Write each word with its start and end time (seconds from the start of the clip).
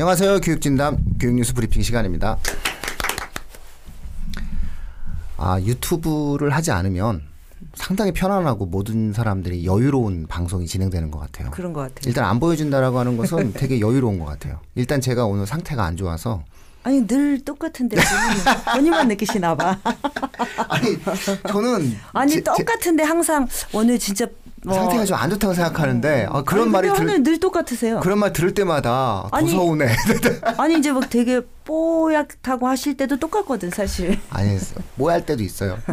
안녕하세요. 0.00 0.38
교육진담 0.42 0.96
교육뉴스 1.18 1.52
브리핑 1.54 1.82
시간입니다. 1.82 2.38
아, 5.36 5.60
유튜브를 5.60 6.50
하지 6.50 6.70
않으면 6.70 7.22
상당히 7.74 8.12
편안하고 8.12 8.66
모든 8.66 9.12
사람들이 9.12 9.66
여유로운 9.66 10.28
방송이 10.28 10.66
진행되는 10.68 11.10
것 11.10 11.18
같아요. 11.18 11.50
그런 11.50 11.72
것 11.72 11.80
같아요. 11.80 12.02
일단 12.06 12.26
안 12.26 12.38
보여준다라고 12.38 12.96
하는 12.96 13.16
것은 13.16 13.54
되게 13.54 13.80
여유로운 13.80 14.20
것 14.20 14.24
같아요. 14.26 14.60
일단 14.76 15.00
제가 15.00 15.24
오늘 15.24 15.48
상태가 15.48 15.84
안 15.84 15.96
좋아서 15.96 16.44
아니 16.84 17.04
늘 17.04 17.44
똑같은데 17.44 17.96
본인만 18.72 19.08
느끼시나 19.08 19.56
봐. 19.56 19.80
아니 20.68 20.96
저는 21.48 21.96
아니 22.12 22.30
제- 22.34 22.36
제 22.36 22.44
똑같은데 22.44 23.02
항상 23.02 23.48
오늘 23.72 23.98
진짜 23.98 24.28
뭐 24.64 24.74
상태가 24.74 25.04
좀 25.04 25.16
안 25.18 25.30
좋다고 25.30 25.54
생각하는데 25.54 26.26
아, 26.30 26.42
그런 26.42 26.62
아니, 26.64 26.70
말이 26.72 26.92
들 26.94 27.22
늘 27.22 27.38
똑같으세요. 27.40 28.00
그런 28.00 28.18
말 28.18 28.32
들을 28.32 28.54
때마다 28.54 29.28
더 29.30 29.36
아니. 29.36 29.52
아니 30.58 30.78
이제 30.78 30.92
막 30.92 31.08
되게 31.10 31.40
뽀얗다고 31.64 32.66
하실 32.66 32.96
때도 32.96 33.18
똑같거든 33.18 33.70
사실. 33.70 34.18
아니 34.30 34.58
뭐할 34.96 35.24
때도 35.26 35.42
있어요. 35.42 35.78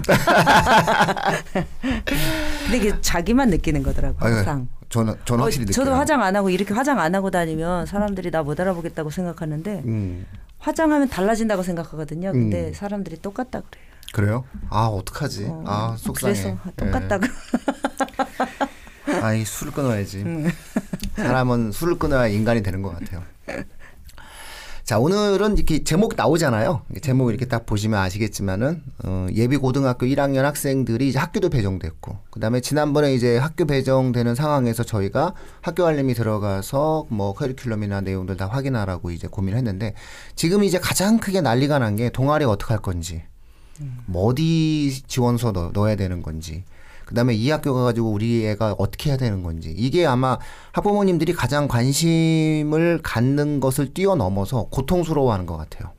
근데 2.63 2.77
이게 2.77 2.93
자기만 3.01 3.49
느끼는 3.49 3.83
거더라고 3.83 4.17
항상. 4.19 4.67
저는 4.89 5.15
저는 5.25 5.41
어, 5.41 5.45
확실히 5.45 5.65
느껴요. 5.65 5.83
저도 5.85 5.95
화장 5.95 6.21
안 6.23 6.35
하고 6.35 6.49
이렇게 6.49 6.73
화장 6.73 6.99
안 6.99 7.13
하고 7.15 7.31
다니면 7.31 7.85
사람들이 7.85 8.31
나 8.31 8.43
못 8.43 8.59
알아보겠다고 8.59 9.09
생각하는데 9.09 9.81
음, 9.85 10.25
화장하면 10.59 11.09
달라진다고 11.09 11.63
생각하거든요. 11.63 12.31
근데 12.31 12.67
음. 12.67 12.73
사람들이 12.73 13.17
똑같다 13.21 13.61
그래요. 13.61 13.85
그래요? 14.13 14.43
아 14.69 14.85
어떡하지? 14.85 15.47
어, 15.49 15.63
아 15.65 15.95
속상해. 15.97 16.33
그래서 16.33 16.57
똑같다고. 16.77 17.25
예. 17.25 17.29
아이 19.25 19.43
술을 19.43 19.73
끊어야지. 19.73 20.17
음. 20.19 20.49
사람은 21.17 21.71
술을 21.71 21.97
끊어야 21.97 22.27
인간이 22.27 22.61
되는 22.61 22.81
것 22.81 22.91
같아요. 22.91 23.23
자 24.83 24.99
오늘은 24.99 25.57
이렇게 25.57 25.83
제목 25.83 26.13
나오잖아요. 26.15 26.83
제목 27.01 27.29
이렇게 27.31 27.45
딱 27.45 27.65
보시면 27.65 27.99
아시겠지만은 27.99 28.83
어, 29.03 29.25
예비 29.33 29.57
고등학교 29.57 30.05
1학년 30.05 30.43
학생들이 30.43 31.09
이제 31.09 31.17
학교도 31.17 31.49
배정됐고 31.49 32.19
그다음에 32.29 32.59
지난번에 32.61 33.15
이제 33.15 33.37
학교 33.39 33.65
배정되는 33.65 34.35
상황에서 34.35 34.83
저희가 34.83 35.33
학교 35.61 35.87
알림이 35.87 36.13
들어가서 36.13 37.07
뭐 37.09 37.33
커리큘럼이나 37.33 38.03
내용들 38.03 38.37
다 38.37 38.45
확인하라고 38.45 39.09
이제 39.09 39.27
고민했는데 39.27 39.95
지금 40.35 40.63
이제 40.63 40.77
가장 40.77 41.17
크게 41.17 41.41
난리가 41.41 41.79
난 41.79 41.95
게 41.95 42.11
동아리 42.11 42.45
어떻게 42.45 42.73
할 42.75 42.81
건지 42.83 43.23
뭐 44.05 44.25
어디 44.27 45.01
지원서 45.07 45.51
넣, 45.51 45.71
넣어야 45.73 45.95
되는 45.95 46.21
건지 46.21 46.63
그다음에 47.05 47.33
이 47.33 47.49
학교 47.49 47.73
가가지고 47.73 48.11
우리 48.11 48.45
애가 48.47 48.75
어떻게 48.77 49.09
해야 49.09 49.17
되는 49.17 49.43
건지 49.43 49.73
이게 49.75 50.05
아마 50.05 50.37
학부모님들이 50.71 51.33
가장 51.33 51.67
관심을 51.67 53.01
갖는 53.03 53.59
것을 53.59 53.93
뛰어넘어서 53.93 54.67
고통스러워하는 54.71 55.45
것 55.45 55.57
같아요. 55.57 55.91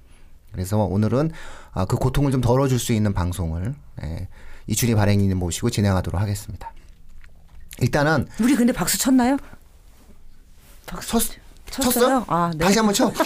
그래서 0.53 0.79
오늘은 0.79 1.31
아, 1.73 1.85
그 1.85 1.97
고통을 1.97 2.33
좀 2.33 2.41
덜어줄 2.41 2.79
수 2.79 2.93
있는 2.93 3.13
방송을 3.13 3.75
예, 4.03 4.29
이준희 4.67 4.95
발행인님 4.95 5.39
모시고 5.39 5.71
진행하도록 5.71 6.21
하겠습니다. 6.21 6.73
일단은 7.81 8.27
우리 8.41 8.57
근데 8.57 8.73
박수 8.73 8.99
쳤나요? 8.99 9.37
박수 10.87 11.11
쳤, 11.11 11.21
쳤어요? 11.71 11.93
쳤어요? 11.93 12.25
아, 12.29 12.51
네. 12.57 12.65
다시 12.65 12.79
한번 12.79 12.95
쳐. 12.95 13.13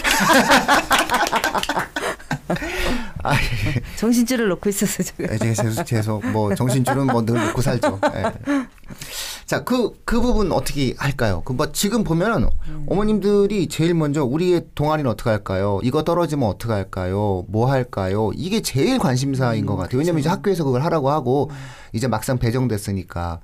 아, 3.23 3.33
정신줄을 4.05 4.47
놓고 4.49 4.67
있었어요, 4.69 5.05
제가. 5.15 5.33
예, 5.35 5.37
계속 5.37 5.85
계속 5.85 6.25
뭐 6.31 6.55
정신줄은 6.55 7.05
뭐 7.07 7.21
늘 7.23 7.35
놓고 7.47 7.61
살죠. 7.61 7.99
예. 8.15 8.23
자, 9.45 9.63
그, 9.63 9.91
그 10.05 10.19
부분 10.19 10.51
어떻게 10.51 10.95
할까요? 10.97 11.43
그 11.45 11.53
뭐 11.53 11.71
지금 11.71 12.03
보면 12.03 12.49
어머님들이 12.87 13.67
제일 13.67 13.93
먼저 13.93 14.23
우리의 14.23 14.65
동아리는 14.73 15.09
어떻게 15.09 15.29
할까요? 15.29 15.79
이거 15.83 16.03
떨어지면 16.03 16.49
어떻게 16.49 16.73
할까요? 16.73 17.45
뭐 17.47 17.69
할까요? 17.69 18.31
이게 18.33 18.61
제일 18.61 18.97
관심사인 18.97 19.65
것 19.67 19.75
같아요. 19.75 19.99
왜냐면 19.99 20.19
이제 20.21 20.29
학교에서 20.29 20.63
그걸 20.63 20.83
하라고 20.83 21.11
하고 21.11 21.51
이제 21.93 22.07
막상 22.07 22.39
배정됐으니까. 22.39 23.39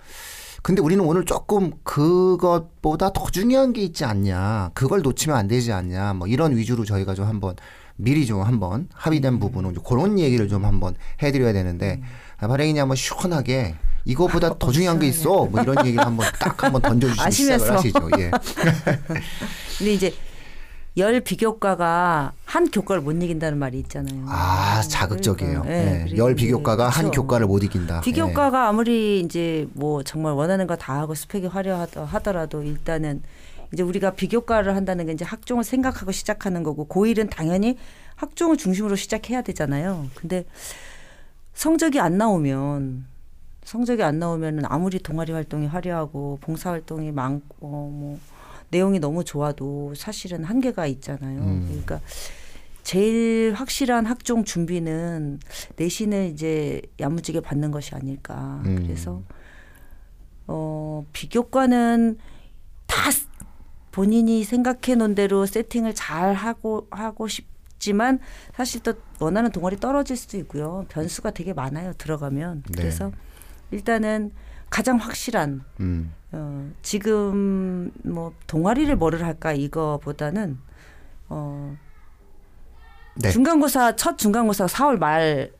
근데 0.63 0.81
우리는 0.81 1.05
오늘 1.05 1.23
조금 1.23 1.71
그것보다 1.83 3.13
더 3.13 3.29
중요한 3.29 3.73
게 3.73 3.81
있지 3.83 4.03
않냐. 4.05 4.71
그걸 4.73 5.01
놓치면 5.03 5.37
안 5.37 5.47
되지 5.47 5.71
않냐. 5.71 6.13
뭐 6.15 6.27
이런 6.27 6.55
위주로 6.57 6.83
저희가 6.83 7.13
좀 7.13 7.27
한번 7.27 7.55
미리 7.97 8.25
좀 8.25 8.41
한번 8.41 8.87
합의된 8.93 9.39
부분은 9.39 9.73
좀 9.73 9.83
그런 9.83 10.17
얘기를 10.19 10.47
좀 10.47 10.65
한번 10.65 10.95
해드려야 11.21 11.51
되는데 11.53 12.01
아, 12.37 12.47
발행인이 12.47 12.77
한번 12.79 12.95
시원하게 12.95 13.75
이거보다 14.05 14.57
더 14.57 14.71
중요한 14.71 14.99
게 14.99 15.07
있어. 15.07 15.45
뭐 15.45 15.61
이런 15.61 15.85
얘기를 15.85 16.05
한번 16.05 16.27
딱 16.39 16.63
한번 16.63 16.81
던져주시면 16.81 17.31
시작을. 17.59 17.77
하시죠. 17.77 18.09
예. 18.19 18.31
근데 19.77 19.93
이제 19.93 20.13
열 20.95 21.19
비교과가 21.21 22.31
한 22.45 22.71
교과를 22.71 23.01
못 23.03 23.11
이긴다는 23.11 23.57
말이 23.59 23.77
있잖아요. 23.79 24.25
아 24.27 24.81
자극적이에요. 24.81 25.61
그러니까, 25.63 25.95
예. 25.95 26.03
그리고 26.05 26.17
열 26.17 26.35
비교과가 26.35 26.89
한 26.89 27.05
그렇죠. 27.05 27.21
교과를 27.21 27.45
못 27.47 27.63
이긴다. 27.63 27.97
예. 27.97 28.01
비교과가 28.01 28.67
아무리 28.67 29.19
이제 29.19 29.67
뭐 29.73 30.01
정말 30.03 30.33
원하는 30.33 30.65
거 30.67 30.75
다 30.75 30.95
하고 30.99 31.13
스펙이 31.15 31.47
화려하더라도 31.47 32.63
일단은 32.63 33.21
이제 33.73 33.83
우리가 33.83 34.11
비교과를 34.11 34.75
한다는 34.75 35.05
게 35.05 35.11
이제 35.11 35.25
학종을 35.25 35.63
생각하고 35.63 36.11
시작하는 36.11 36.63
거고 36.63 36.88
고1은 36.88 37.29
당연히 37.29 37.78
학종을 38.16 38.57
중심으로 38.57 38.95
시작해야 38.95 39.41
되잖아요. 39.41 40.07
근데 40.16 40.45
성적이 41.53 42.00
안 42.00 42.17
나오면 42.17 43.06
성적이 43.63 44.03
안 44.03 44.19
나오면은 44.19 44.63
아무리 44.67 45.00
동아리 45.00 45.33
활동이 45.33 45.67
화려하고 45.67 46.38
봉사 46.41 46.69
활동이 46.72 47.11
많고 47.11 47.67
뭐 47.67 48.19
내용이 48.69 49.00
너무 49.00 49.23
좋아도 49.23 49.94
사실은 49.95 50.44
한계가 50.44 50.88
있잖아요. 50.88 51.39
음. 51.41 51.66
그러니까 51.67 52.00
제일 52.83 53.53
확실한 53.53 54.06
학종 54.06 54.45
준비는 54.45 55.39
내신을 55.75 56.29
이제 56.33 56.81
야무지게 57.00 57.41
받는 57.41 57.72
것이 57.72 57.94
아닐까. 57.95 58.61
음. 58.66 58.77
그래서 58.83 59.22
어 60.47 61.06
비교과는 61.11 62.17
다 62.85 63.11
스- 63.11 63.27
본인이 63.97 64.43
생각해 64.43 64.93
놓은 64.95 65.15
대로 65.15 65.47
세팅을 65.47 65.95
잘 65.95 66.35
하고 66.35 66.85
하고 66.91 67.27
싶지만 67.27 68.19
사실 68.53 68.83
또 68.83 68.93
원하는 69.19 69.49
동아리 69.49 69.77
떨어질 69.77 70.15
수도 70.15 70.37
있고요. 70.37 70.85
변수가 70.89 71.31
되게 71.31 71.51
많아요. 71.51 71.93
들어가면. 71.97 72.61
네. 72.69 72.73
그래서 72.77 73.11
일단은 73.71 74.33
가장 74.69 74.97
확실한 74.97 75.63
음. 75.79 76.13
어, 76.31 76.69
지금 76.83 77.89
뭐 78.03 78.33
동아리를 78.45 78.95
뭐를 78.95 79.25
할까 79.25 79.51
이거보다는 79.53 80.59
어, 81.29 81.75
네. 83.15 83.31
중간고사 83.31 83.95
첫 83.95 84.19
중간고사가 84.19 84.67
4월 84.67 84.99
말에? 84.99 85.51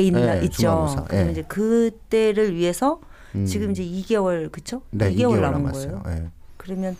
있나 0.00 0.38
예, 0.38 0.44
있죠. 0.44 1.04
그러면 1.06 1.28
예. 1.28 1.32
이제 1.32 1.42
그때를 1.42 2.54
위해서 2.54 3.02
음. 3.34 3.44
지금 3.44 3.72
이제 3.72 3.82
2개월 3.84 4.50
그쵸? 4.50 4.80
네, 4.90 5.10
2개월 5.10 5.16
2개월 5.16 5.40
남은 5.40 5.62
남았어요. 5.64 6.02
거예요. 6.02 6.18
예. 6.22 6.30
그러면 6.56 6.96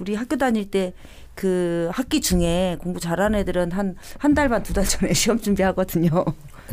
우리 0.00 0.14
학교 0.14 0.36
다닐 0.36 0.70
때 0.70 0.94
그 1.38 1.88
학기 1.92 2.20
중에 2.20 2.78
공부 2.80 2.98
잘하는 2.98 3.38
애들은 3.38 3.70
한 3.70 3.94
한 4.18 4.34
달 4.34 4.48
반 4.48 4.64
두 4.64 4.74
달 4.74 4.84
전에 4.84 5.12
시험 5.14 5.38
준비하거든요. 5.40 6.10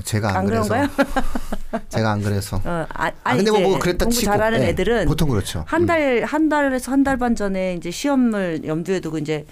제가 0.03 0.30
안, 0.31 0.38
안 0.38 0.46
그래서? 0.47 0.74
제가 1.90 2.12
안 2.13 2.22
그래서. 2.24 2.58
어, 2.66 2.86
아, 2.90 3.12
아 3.24 3.36
근데 3.36 3.52
뭐, 3.52 3.59
뭐 3.62 3.80
그랬다 3.80 4.06
공부 4.06 4.19
치고 4.19 4.31
잘하는 4.31 4.62
예. 4.63 4.69
애들은 4.69 5.06
보통 5.06 5.30
그렇죠. 5.30 5.63
한 5.68 5.86
달 5.86 6.24
한 6.25 6.50
달에서 6.50 6.91
한 6.91 7.03
달 7.03 7.18
반 7.18 7.36
전에 7.36 7.75
이제 7.75 7.91
시험을 7.91 8.62
염두에 8.66 9.02
두고 9.02 9.19
이제 9.19 9.46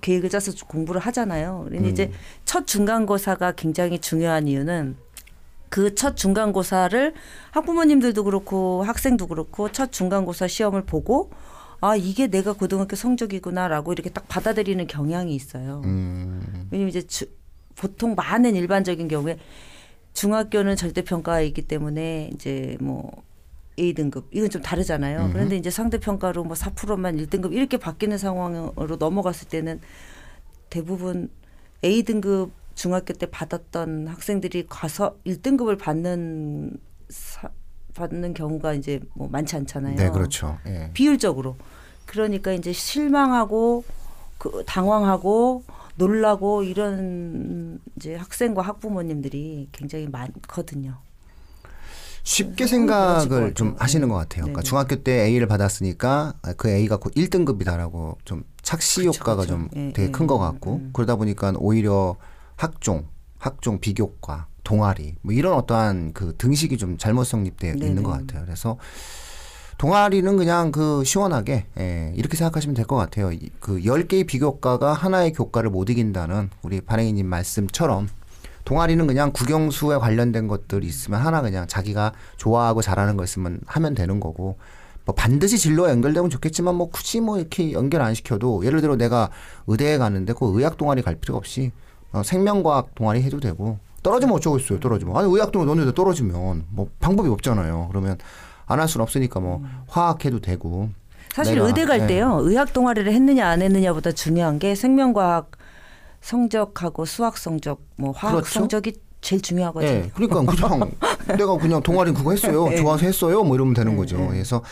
계획을 0.00 0.28
짜서 0.28 0.50
공부를 0.66 1.00
하잖아요. 1.02 1.66
그런데 1.68 1.88
음. 1.88 1.92
이제 1.92 2.10
첫 2.44 2.66
중간고사가 2.66 3.52
굉장히 3.52 4.00
중요한 4.00 4.48
이유는 4.48 4.96
그 5.68 5.94
첫 5.94 6.16
중간고사를 6.16 7.14
학부모님들도 7.52 8.24
그렇고 8.24 8.82
학생도 8.82 9.28
그렇고 9.28 9.70
첫 9.70 9.92
중간고사 9.92 10.48
시험을 10.48 10.82
보고 10.82 11.30
아 11.80 11.96
이게 11.96 12.26
내가 12.26 12.52
고등학교 12.52 12.96
성적이구나라고 12.96 13.92
이렇게 13.92 14.10
딱 14.10 14.26
받아들이는 14.28 14.86
경향이 14.86 15.34
있어요. 15.34 15.82
음. 15.84 16.68
왜냐면 16.70 16.88
이제 16.88 17.06
주, 17.06 17.26
보통 17.76 18.14
많은 18.14 18.56
일반적인 18.56 19.06
경우에 19.08 19.38
중학교는 20.12 20.74
절대 20.76 21.02
평가가 21.02 21.40
있기 21.42 21.62
때문에 21.62 22.30
이제 22.34 22.76
뭐 22.80 23.22
A 23.78 23.94
등급 23.94 24.28
이건 24.32 24.50
좀 24.50 24.60
다르잖아요. 24.62 25.20
음흠. 25.20 25.32
그런데 25.32 25.56
이제 25.56 25.70
상대 25.70 25.98
평가로 25.98 26.42
뭐 26.42 26.54
4%만 26.54 27.16
1등급 27.16 27.52
이렇게 27.52 27.76
바뀌는 27.76 28.18
상황으로 28.18 28.96
넘어갔을 28.96 29.48
때는 29.48 29.80
대부분 30.70 31.30
A 31.84 32.02
등급 32.02 32.50
중학교 32.74 33.12
때 33.12 33.26
받았던 33.26 34.08
학생들이 34.08 34.66
가서 34.68 35.16
1등급을 35.24 35.78
받는 35.78 36.76
사, 37.08 37.50
받는 37.98 38.34
경우가 38.34 38.74
이제 38.74 39.00
뭐 39.14 39.28
많지 39.28 39.56
않잖아요. 39.56 39.96
네, 39.96 40.10
그렇죠. 40.10 40.58
예. 40.66 40.90
비율적으로. 40.94 41.56
그러니까 42.06 42.52
이제 42.52 42.72
실망하고 42.72 43.84
그 44.38 44.62
당황하고 44.66 45.64
놀라고 45.96 46.62
이런 46.62 47.80
이제 47.96 48.14
학생과 48.14 48.62
학부모님들이 48.62 49.68
굉장히 49.72 50.06
많거든요. 50.08 50.96
쉽게 52.22 52.66
생각을 52.66 53.28
것 53.28 53.54
좀. 53.54 53.74
하시는 53.78 54.06
네. 54.06 54.12
것 54.12 54.18
같아요. 54.18 54.42
그러니까 54.42 54.60
네. 54.60 54.66
중학교 54.68 54.96
때 54.96 55.24
A를 55.24 55.46
받았으니까 55.46 56.34
그 56.56 56.68
A가 56.68 56.98
곧 56.98 57.14
1등급이다라고 57.14 58.16
좀 58.24 58.44
착시 58.62 59.06
효과가 59.06 59.42
그쵸. 59.42 59.48
좀 59.48 59.68
예, 59.76 59.92
되게 59.94 60.08
예. 60.08 60.10
큰것 60.10 60.38
같고 60.38 60.74
음. 60.74 60.90
그러다 60.92 61.16
보니까 61.16 61.54
오히려 61.56 62.16
학종, 62.56 63.06
학종 63.38 63.78
비교과, 63.80 64.46
동아리 64.64 65.14
뭐 65.22 65.32
이런 65.32 65.54
어떠한 65.54 66.12
그 66.12 66.34
등식이 66.36 66.76
좀 66.76 66.98
잘못 66.98 67.24
성립되어 67.24 67.72
있는 67.74 67.88
네네. 67.96 68.02
것 68.02 68.10
같아요. 68.10 68.44
그래서 68.44 68.76
동아리는 69.78 70.36
그냥 70.36 70.72
그 70.72 71.04
시원하게 71.04 71.66
예, 71.78 72.12
이렇게 72.16 72.36
생각하시면 72.36 72.74
될 72.74 72.84
것 72.84 72.96
같아요. 72.96 73.30
이- 73.32 73.50
그 73.60 73.78
10개의 73.80 74.26
비교과가 74.26 74.92
하나의 74.92 75.32
교과를 75.32 75.70
못 75.70 75.88
이긴다는 75.88 76.50
우리 76.62 76.80
반행이님 76.80 77.26
말씀처럼 77.26 78.08
동아리는 78.64 79.06
그냥 79.06 79.32
국영수에 79.32 79.96
관련된 79.98 80.48
것들이 80.48 80.86
있으면 80.86 81.20
하나 81.20 81.40
그냥 81.42 81.66
자기가 81.68 82.12
좋아하고 82.36 82.82
잘하는 82.82 83.16
거 83.16 83.24
있으면 83.24 83.60
하면 83.66 83.94
되는 83.94 84.18
거고 84.20 84.58
뭐 85.04 85.14
반드시 85.14 85.56
진로에 85.58 85.90
연결되면 85.92 86.28
좋겠지만 86.28 86.74
뭐 86.74 86.90
굳이 86.90 87.20
뭐 87.20 87.38
이렇게 87.38 87.72
연결 87.72 88.02
안 88.02 88.14
시켜도 88.14 88.66
예를 88.66 88.80
들어 88.82 88.96
내가 88.96 89.30
의대에 89.68 89.96
가는데 89.96 90.34
그 90.34 90.58
의학 90.58 90.76
동아리 90.76 91.00
갈 91.02 91.14
필요가 91.14 91.38
없이 91.38 91.70
어, 92.12 92.22
생명과학 92.22 92.94
동아리 92.94 93.22
해도 93.22 93.40
되고 93.40 93.78
떨어지면 94.02 94.36
어쩌겠어요 94.36 94.80
떨어지면 94.80 95.16
아니 95.16 95.28
의학 95.32 95.52
동아리 95.52 95.68
너네들 95.68 95.94
떨어지면 95.94 96.66
뭐 96.70 96.88
방법이 97.00 97.28
없잖아요 97.28 97.88
그러면 97.90 98.18
안 98.66 98.78
할 98.80 98.86
수는 98.88 99.02
없으니까 99.02 99.40
뭐 99.40 99.62
화학 99.88 100.24
해도 100.24 100.40
되고 100.40 100.90
사실 101.34 101.54
내가, 101.54 101.66
의대 101.66 101.84
갈 101.86 102.02
예. 102.02 102.06
때요. 102.06 102.38
의학 102.42 102.72
동아리를 102.72 103.10
했느냐 103.12 103.46
안 103.48 103.62
했느냐보다 103.62 104.12
중요한 104.12 104.58
게 104.58 104.74
생명과학 104.74 105.52
성적하고 106.20 107.04
수학 107.04 107.38
성적, 107.38 107.80
뭐 107.96 108.12
화학 108.12 108.34
그렇죠. 108.36 108.50
성적이 108.50 108.94
제일 109.20 109.40
중요하거든요. 109.40 109.90
예, 109.90 110.10
그러니까 110.14 110.40
그냥 110.52 110.90
내가 111.36 111.56
그냥 111.56 111.82
동아리 111.82 112.12
그거 112.12 112.32
했어요. 112.32 112.68
좋아서 112.76 113.06
했어요. 113.06 113.42
뭐 113.42 113.54
이러면 113.54 113.74
되는 113.74 113.96
거죠. 113.96 114.16
그래서 114.28 114.62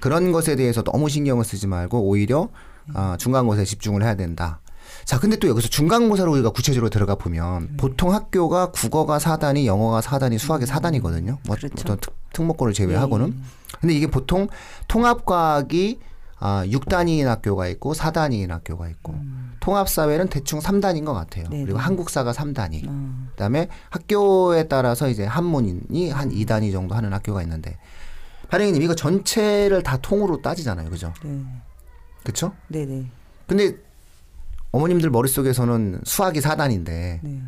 그런 0.00 0.32
것에 0.32 0.56
대해서 0.56 0.82
너무 0.82 1.08
신경을 1.08 1.44
쓰지 1.44 1.66
말고 1.66 2.00
오히려 2.02 2.48
아, 2.94 3.16
중간고사에 3.18 3.64
집중을 3.64 4.02
해야 4.02 4.14
된다. 4.14 4.60
자, 5.08 5.18
근데 5.18 5.36
또 5.36 5.48
여기서 5.48 5.68
중간고사로 5.68 6.30
우리가 6.32 6.50
구체적으로 6.50 6.90
들어가 6.90 7.14
보면 7.14 7.78
보통 7.78 8.12
학교가 8.12 8.72
국어가 8.72 9.16
4단위, 9.16 9.64
영어가 9.64 10.02
4단위, 10.02 10.36
수학이 10.36 10.66
4단위거든요. 10.66 11.38
뭐 11.46 11.56
그렇죠. 11.56 11.76
어떤 11.80 11.98
특, 11.98 12.12
특목고를 12.34 12.74
제외하고는. 12.74 13.28
예. 13.28 13.78
근데 13.80 13.94
이게 13.94 14.06
보통 14.06 14.48
통합과학이 14.86 15.98
아, 16.40 16.62
6단위인 16.66 17.24
학교가 17.24 17.68
있고 17.68 17.94
4단위인 17.94 18.50
학교가 18.50 18.90
있고 18.90 19.14
통합사회는 19.60 20.28
대충 20.28 20.58
3단위인 20.58 21.06
것 21.06 21.14
같아요. 21.14 21.46
음. 21.46 21.50
네네. 21.52 21.64
그리고 21.64 21.78
한국사가 21.78 22.32
3단위. 22.32 22.84
어, 22.86 23.28
그다음에 23.30 23.68
학교에 23.88 24.68
따라서 24.68 25.08
이제 25.08 25.24
한문이 25.24 26.10
한 26.10 26.28
2단위 26.28 26.70
정도 26.70 26.94
하는 26.94 27.14
학교가 27.14 27.40
있는데 27.44 27.78
발행이님 28.50 28.82
이거 28.82 28.94
전체를 28.94 29.82
다 29.82 29.96
통으로 29.96 30.42
따지잖아요, 30.42 30.90
그죠? 30.90 31.14
네, 31.24 31.46
그렇죠? 32.24 32.52
네, 32.68 32.84
네, 32.84 33.06
근데 33.46 33.87
어머님들 34.72 35.10
머릿속에서는 35.10 36.00
수학이 36.04 36.40
4단인데 36.40 37.20
네. 37.22 37.42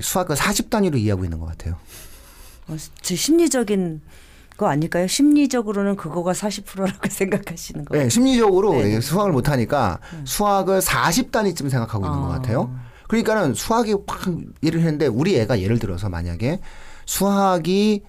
수학을 0.00 0.36
40단위로 0.36 0.96
이해하고 0.96 1.24
있는 1.24 1.38
것 1.38 1.46
같아요. 1.46 1.76
어, 2.68 2.76
제 3.00 3.14
심리적인 3.14 4.02
거 4.56 4.66
아닐까요? 4.68 5.06
심리적으로는 5.06 5.96
그거가 5.96 6.32
40%라고 6.32 6.92
생각하시는 7.08 7.84
거예요. 7.86 8.04
네, 8.04 8.08
심리적으로 8.10 8.72
네네. 8.72 8.88
이게 8.88 9.00
수학을 9.00 9.32
못 9.32 9.48
하니까 9.48 10.00
수학을 10.24 10.80
40단위쯤 10.80 11.70
생각하고 11.70 12.04
있는 12.04 12.20
것 12.20 12.26
아. 12.26 12.28
같아요. 12.36 12.74
그러니까는 13.08 13.54
수학이 13.54 13.94
확 14.06 14.28
일을 14.60 14.80
했는데 14.80 15.06
우리 15.06 15.38
애가 15.38 15.60
예를 15.60 15.78
들어서 15.78 16.08
만약에 16.10 16.60
수학이 17.06 18.02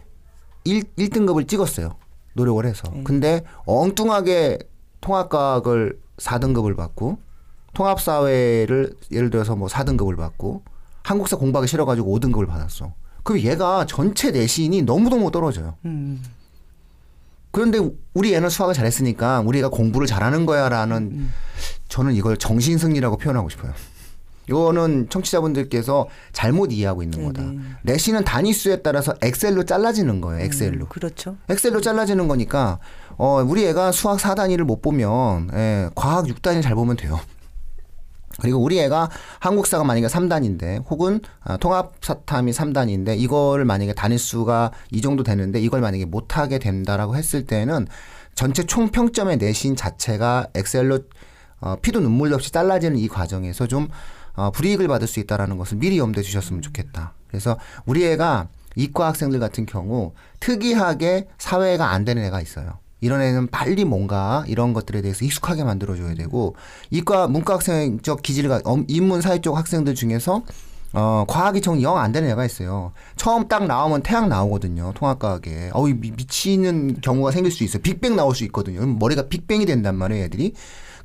1, 0.66 0.84
1등급을 0.98 1.48
찍었어요. 1.48 1.96
노력을 2.34 2.66
해서. 2.66 2.90
네. 2.94 3.04
근데 3.04 3.44
엉뚱하게 3.66 4.60
통합과학을 5.02 5.98
4등급을 6.18 6.76
받고 6.76 7.18
통합사회를 7.74 8.96
예를 9.12 9.30
들어서 9.30 9.56
뭐 9.56 9.68
4등급을 9.68 10.18
받고 10.18 10.64
한국사 11.04 11.38
공부하기 11.38 11.68
싫어가지고 11.68 12.20
5등급을 12.20 12.48
받았어. 12.48 12.94
그럼 13.24 13.42
얘가 13.42 13.86
전체 13.88 14.32
내신이 14.32 14.84
너무너무 14.84 15.32
떨어져요. 15.32 15.76
음, 15.86 16.22
그런데 17.52 17.80
우리 18.14 18.34
애는 18.36 18.50
수학을 18.50 18.74
잘했으니까 18.74 19.42
우리가 19.42 19.70
공부를 19.70 20.08
잘하는 20.08 20.46
거야라는 20.46 21.30
저는 21.88 22.14
이걸 22.14 22.38
정신승리라고 22.38 23.18
표현하고 23.18 23.50
싶어요. 23.50 23.74
이거는 24.48 25.10
청취자분들께서 25.10 26.08
잘못 26.32 26.72
이해하고 26.72 27.04
있는 27.04 27.24
거다. 27.24 27.44
네네. 27.44 27.62
내신은 27.84 28.24
단위수에 28.24 28.78
따라서 28.78 29.14
엑셀로 29.22 29.64
잘라지는 29.64 30.22
거예요. 30.22 30.44
엑셀로. 30.46 30.88
그렇죠. 30.88 31.38
엑셀로 31.50 31.82
잘라지는 31.82 32.28
거니까 32.28 32.80
어, 33.18 33.44
우리 33.48 33.66
애가 33.68 33.92
수학 33.92 34.18
4단위를 34.18 34.64
못 34.64 34.82
보면 34.82 35.52
예, 35.54 35.90
과학 35.94 36.26
6단위 36.26 36.64
잘 36.64 36.74
보면 36.74 36.98
돼요. 36.98 37.20
그리고 38.40 38.60
우리 38.60 38.80
애가 38.80 39.10
한국사가 39.40 39.84
만약에 39.84 40.08
3단인데 40.08 40.84
혹은 40.90 41.20
아, 41.42 41.58
통합사탐이 41.58 42.52
3단인데 42.52 43.20
이거를 43.20 43.66
만약에 43.66 43.94
단위수가 43.94 44.72
이 44.92 45.02
정도 45.02 45.24
되는데 45.24 45.60
이걸 45.60 45.82
만약에 45.82 46.06
못하게 46.06 46.60
된다라고 46.60 47.16
했을 47.16 47.46
때는 47.46 47.88
전체 48.36 48.64
총 48.64 48.90
평점의 48.90 49.38
내신 49.38 49.76
자체가 49.76 50.48
엑셀로 50.56 51.00
어, 51.62 51.76
피도 51.82 52.00
눈물도 52.00 52.36
없이 52.36 52.52
잘라지는 52.52 52.98
이 52.98 53.08
과정에서 53.08 53.68
좀 53.68 53.90
어, 54.36 54.52
불이익을 54.52 54.88
받을 54.88 55.08
수 55.08 55.20
있다라는 55.20 55.58
것을 55.58 55.78
미리 55.78 55.98
염두에 55.98 56.24
주셨으면 56.24 56.62
좋겠다. 56.62 57.14
그래서 57.28 57.58
우리 57.86 58.06
애가 58.06 58.48
이과 58.76 59.08
학생들 59.08 59.40
같은 59.40 59.66
경우 59.66 60.14
특이하게 60.40 61.28
사회가 61.38 61.90
안 61.90 62.06
되는 62.06 62.24
애가 62.24 62.40
있어요. 62.42 62.80
이런 63.02 63.22
애는 63.22 63.48
빨리 63.48 63.86
뭔가 63.86 64.44
이런 64.48 64.74
것들에 64.74 65.02
대해서 65.02 65.24
익숙하게 65.26 65.64
만들어줘야 65.64 66.16
되고 66.16 66.56
이과 66.92 67.28
문과 67.28 67.54
학생적 67.56 68.22
기질가 68.22 68.62
엄- 68.66 68.86
인문 68.88 69.22
사회 69.22 69.40
쪽 69.40 69.58
학생들 69.58 69.96
중에서 69.96 70.44
어, 70.92 71.24
과학이 71.28 71.62
정 71.62 71.82
영 71.84 71.98
안 72.00 72.12
되는 72.12 72.28
애가 72.32 72.44
있어요. 72.46 72.92
처음 73.16 73.48
딱 73.48 73.68
나오면 73.68 74.02
태양 74.02 74.28
나오거든요. 74.28 74.92
통합과학에. 74.96 75.70
어우, 75.74 75.88
미, 75.94 76.12
미치는 76.12 77.02
경우가 77.02 77.30
생길 77.30 77.52
수 77.52 77.64
있어요. 77.64 77.82
빅뱅 77.84 78.16
나올 78.16 78.34
수 78.34 78.44
있거든요. 78.46 78.84
머리가 78.86 79.28
빅뱅이 79.30 79.68
된단 79.68 79.96
말이에요, 79.96 80.24
애들이. 80.26 80.54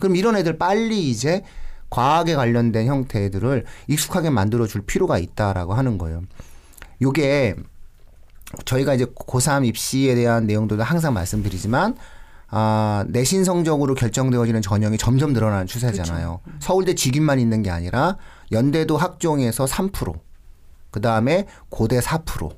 그럼 0.01 0.17
이런 0.17 0.37
애들 0.37 0.57
빨리 0.57 1.11
이제 1.11 1.43
과학에 1.91 2.35
관련된 2.35 2.87
형태들을 2.87 3.67
익숙하게 3.89 4.31
만들어 4.31 4.67
줄 4.67 4.81
필요가 4.87 5.19
있다라고 5.19 5.75
하는 5.75 5.99
거예요. 5.99 6.23
요게 7.03 7.55
저희가 8.65 8.95
이제 8.95 9.05
고3 9.07 9.67
입시에 9.67 10.15
대한 10.15 10.47
내용들도 10.47 10.83
항상 10.83 11.15
말씀드리지만 11.15 11.97
아, 12.57 13.05
내신 13.09 13.43
성적으로 13.45 13.95
결정되어지는 13.95 14.63
전형이 14.63 14.97
점점 14.99 15.33
늘어나는 15.33 15.67
추세잖아요. 15.67 16.41
서울대 16.61 16.95
직윤만 16.95 17.41
있는 17.41 17.63
게 17.63 17.71
아니라 17.71 18.17
연대도 18.53 18.97
학종에서 18.97 19.65
3%, 19.65 20.13
그 20.91 21.01
다음에 21.01 21.47
고대 21.69 21.99
4%. 21.99 22.51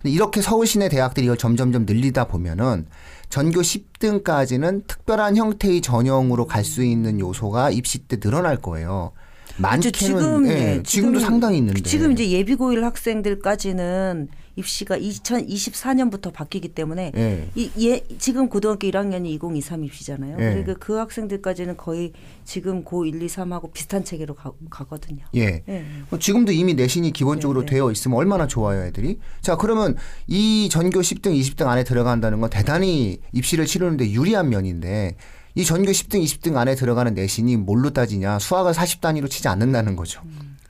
근데 0.00 0.10
이렇게 0.14 0.40
서울 0.40 0.66
시내 0.66 0.88
대학들이 0.88 1.26
이걸 1.26 1.36
점점점 1.36 1.84
늘리다 1.84 2.24
보면은 2.28 2.86
전교 3.28 3.60
10등까지는 3.60 4.86
특별한 4.86 5.36
형태의 5.36 5.82
전형으로 5.82 6.46
갈 6.46 6.64
수 6.64 6.82
있는 6.82 7.20
요소가 7.20 7.70
입시 7.70 7.98
때 7.98 8.18
늘어날 8.18 8.56
거예요. 8.56 9.12
많게는 9.58 9.92
지금 9.92 10.46
예, 10.46 10.50
예, 10.76 10.82
지금도 10.82 11.18
지금- 11.18 11.30
상당히 11.32 11.58
있는데 11.58 11.82
지금 11.82 12.12
이제 12.12 12.30
예비고일 12.30 12.82
학생들까지는 12.84 14.28
입시가 14.56 14.98
2024년부터 14.98 16.32
바뀌기 16.32 16.68
때문에 16.68 17.12
예. 17.16 17.48
이, 17.54 17.70
예, 17.80 18.02
지금 18.18 18.48
고등학교 18.48 18.86
1학년이 18.88 19.26
2023 19.26 19.84
입시잖아요. 19.84 20.36
예. 20.38 20.50
그러니까 20.50 20.74
그 20.74 20.94
학생들까지는 20.94 21.76
거의 21.76 22.12
지금 22.44 22.84
고 22.84 23.04
1, 23.04 23.22
2, 23.22 23.26
3하고 23.26 23.72
비슷한 23.72 24.04
체계로 24.04 24.34
가, 24.34 24.52
가거든요. 24.68 25.24
예. 25.36 25.62
예. 25.68 25.84
뭐 26.08 26.18
지금도 26.18 26.52
이미 26.52 26.74
내신이 26.74 27.12
기본적으로 27.12 27.60
네, 27.60 27.66
네. 27.66 27.76
되어 27.76 27.90
있으면 27.90 28.18
얼마나 28.18 28.46
좋아요, 28.46 28.82
애들이. 28.84 29.18
자, 29.40 29.56
그러면 29.56 29.96
이 30.26 30.68
전교 30.70 31.00
10등, 31.00 31.38
20등 31.38 31.66
안에 31.66 31.84
들어간다는 31.84 32.40
건 32.40 32.50
대단히 32.50 33.20
입시를 33.32 33.66
치르는데 33.66 34.10
유리한 34.10 34.48
면인데 34.48 35.16
이 35.54 35.64
전교 35.64 35.90
10등, 35.90 36.22
20등 36.22 36.56
안에 36.56 36.74
들어가는 36.74 37.14
내신이 37.14 37.56
뭘로 37.56 37.90
따지냐? 37.90 38.38
수학을 38.38 38.72
40단위로 38.72 39.28
치지 39.28 39.48
않는다는 39.48 39.96
거죠. 39.96 40.22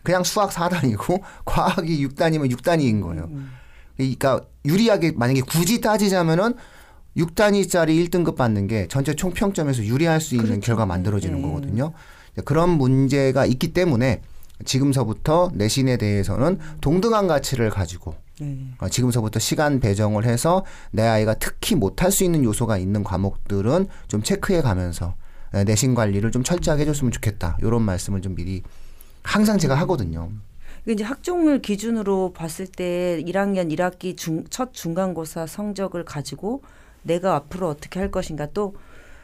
그냥 0.03 0.25
수학 0.25 0.51
4단위고 0.51 1.21
과학이 1.45 2.07
6단위면 2.09 2.51
6단위인 2.57 3.03
거예요. 3.03 3.31
그러니까 4.01 4.41
유리하게 4.65 5.13
만약에 5.17 5.43
굳이 5.43 5.81
따지자면은 5.81 6.55
6단위짜리 7.17 8.09
1등급 8.09 8.37
받는 8.37 8.67
게 8.67 8.87
전체 8.89 9.15
총 9.15 9.33
평점에서 9.33 9.85
유리할 9.85 10.21
수 10.21 10.37
있는 10.37 10.61
결과 10.61 10.87
만들어지는 10.87 11.41
네. 11.41 11.43
거거든요. 11.43 11.93
그런 12.45 12.71
문제가 12.71 13.47
있기 13.47 13.73
때문에 13.73 14.23
지금서부터 14.65 15.51
내신에 15.55 15.97
대해서는 15.97 16.59
동등한 16.81 17.27
가치를 17.27 17.71
가지고 17.71 18.15
네. 18.41 18.59
어, 18.79 18.89
지금서부터 18.89 19.39
시간 19.39 19.81
배정을 19.81 20.25
해서 20.25 20.65
내 20.91 21.03
아이가 21.03 21.35
특히 21.35 21.75
못할 21.75 22.13
수 22.13 22.25
있는 22.25 22.45
요소가 22.45 22.79
있는 22.79 23.03
과목들은 23.03 23.87
좀 24.09 24.23
체크해 24.23 24.63
가면서 24.63 25.15
에, 25.55 25.65
내신 25.65 25.95
관리를 25.95 26.31
좀 26.31 26.43
철저하게 26.43 26.83
해줬으면 26.83 27.11
좋겠다. 27.11 27.59
이런 27.61 27.83
말씀을 27.83 28.23
좀 28.23 28.35
미리 28.35 28.63
항상 29.23 29.59
제가 29.59 29.75
하거든요. 29.81 30.31
이제 30.89 31.05
학종을 31.05 31.61
기준으로 31.61 32.33
봤을 32.33 32.67
때 32.67 33.23
1학년 33.27 33.71
1학기 33.77 34.17
중, 34.17 34.45
첫 34.51 34.73
중간고사 34.73 35.47
성적을 35.47 36.05
가지고 36.05 36.63
내가 37.03 37.35
앞으로 37.37 37.69
어떻게 37.69 38.01
할 38.01 38.11
것인가. 38.11 38.47
또 38.53 38.75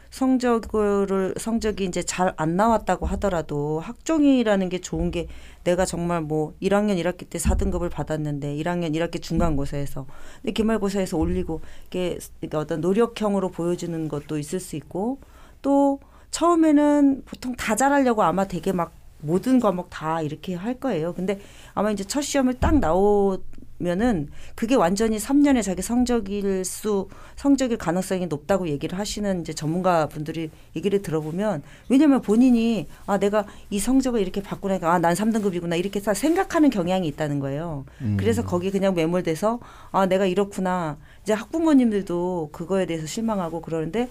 성적을 0.09 1.35
성적이 1.37 1.85
이제 1.85 2.01
잘 2.03 2.33
안 2.37 2.55
나왔다고 2.55 3.05
하더라도 3.07 3.79
학종이라는 3.79 4.69
게 4.69 4.79
좋은 4.79 5.11
게 5.11 5.27
내가 5.63 5.85
정말 5.85 6.21
뭐 6.21 6.53
1학년 6.61 7.01
1학기 7.01 7.29
때 7.29 7.37
4등급을 7.39 7.89
받았는데 7.91 8.55
1학년 8.55 8.95
1학기 8.95 9.21
중간고사에서 9.21 10.05
근데 10.41 10.53
기말고사에서 10.53 11.17
올리고 11.17 11.61
이게 11.87 12.17
그러니까 12.39 12.59
어떤 12.59 12.81
노력형으로 12.81 13.49
보여주는 13.49 14.07
것도 14.07 14.37
있을 14.37 14.59
수 14.59 14.75
있고 14.75 15.19
또 15.61 15.99
처음에는 16.31 17.23
보통 17.25 17.55
다 17.55 17.75
잘하려고 17.75 18.23
아마 18.23 18.47
되게 18.47 18.71
막 18.71 18.93
모든 19.27 19.59
과목 19.59 19.89
다 19.89 20.21
이렇게 20.21 20.55
할 20.55 20.79
거예요. 20.79 21.13
근데 21.13 21.39
아마 21.73 21.91
이제 21.91 22.03
첫 22.05 22.21
시험을 22.21 22.55
딱 22.55 22.79
나오면은 22.79 24.29
그게 24.55 24.73
완전히 24.73 25.17
3년에 25.17 25.61
자기 25.61 25.81
성적일 25.81 26.63
수 26.63 27.09
성적일 27.35 27.77
가능성이 27.77 28.27
높다고 28.27 28.69
얘기를 28.69 28.97
하시는 28.97 29.41
이제 29.41 29.53
전문가 29.53 30.07
분들이 30.07 30.49
얘기를 30.75 31.01
들어보면 31.01 31.61
왜냐면 31.89 32.21
본인이 32.21 32.87
아 33.05 33.19
내가 33.19 33.45
이 33.69 33.79
성적을 33.79 34.21
이렇게 34.21 34.41
나니까 34.41 34.91
아난 34.93 35.13
3등급이구나 35.13 35.77
이렇게 35.77 35.99
다 35.99 36.13
생각하는 36.13 36.69
경향이 36.69 37.05
있다는 37.09 37.39
거예요. 37.39 37.85
그래서 38.17 38.43
거기 38.45 38.71
그냥 38.71 38.95
매몰돼서 38.95 39.59
아 39.91 40.05
내가 40.05 40.25
이렇구나. 40.25 40.97
이제 41.23 41.33
학부모님들도 41.33 42.49
그거에 42.53 42.85
대해서 42.85 43.05
실망하고 43.05 43.61
그러는데 43.61 44.07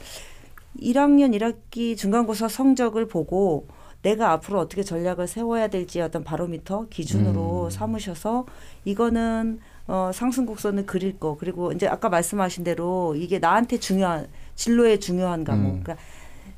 1학년 0.79 1.35
1학기 1.35 1.97
중간고사 1.97 2.49
성적을 2.49 3.09
보고 3.09 3.67
내가 4.03 4.33
앞으로 4.33 4.61
어떻게 4.61 4.83
전략을 4.83 5.27
세워야 5.27 5.69
될지 5.69 6.01
어떤 6.01 6.23
바로미터 6.23 6.87
기준으로 6.89 7.65
음. 7.65 7.71
삼으셔서 7.71 8.47
이거는 8.85 9.61
어, 9.89 10.11
상승 10.13 10.47
곡선을 10.47 10.87
그릴 10.87 11.19
거 11.19 11.37
그리고 11.37 11.73
이제 11.73 11.87
아까 11.87 12.09
말씀하신 12.09 12.65
대로 12.65 13.15
이게 13.17 13.39
나한테 13.39 13.79
중요한 13.79 14.27
진로에 14.55 14.99
중요한 14.99 15.45
과목 15.45 15.75
음. 15.75 15.83
그러니까 15.83 16.05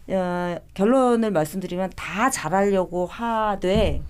어, 0.09 0.59
결론을 0.75 1.31
말씀드리면 1.31 1.93
다 1.97 2.31
잘하려고 2.31 3.07
하되 3.07 4.03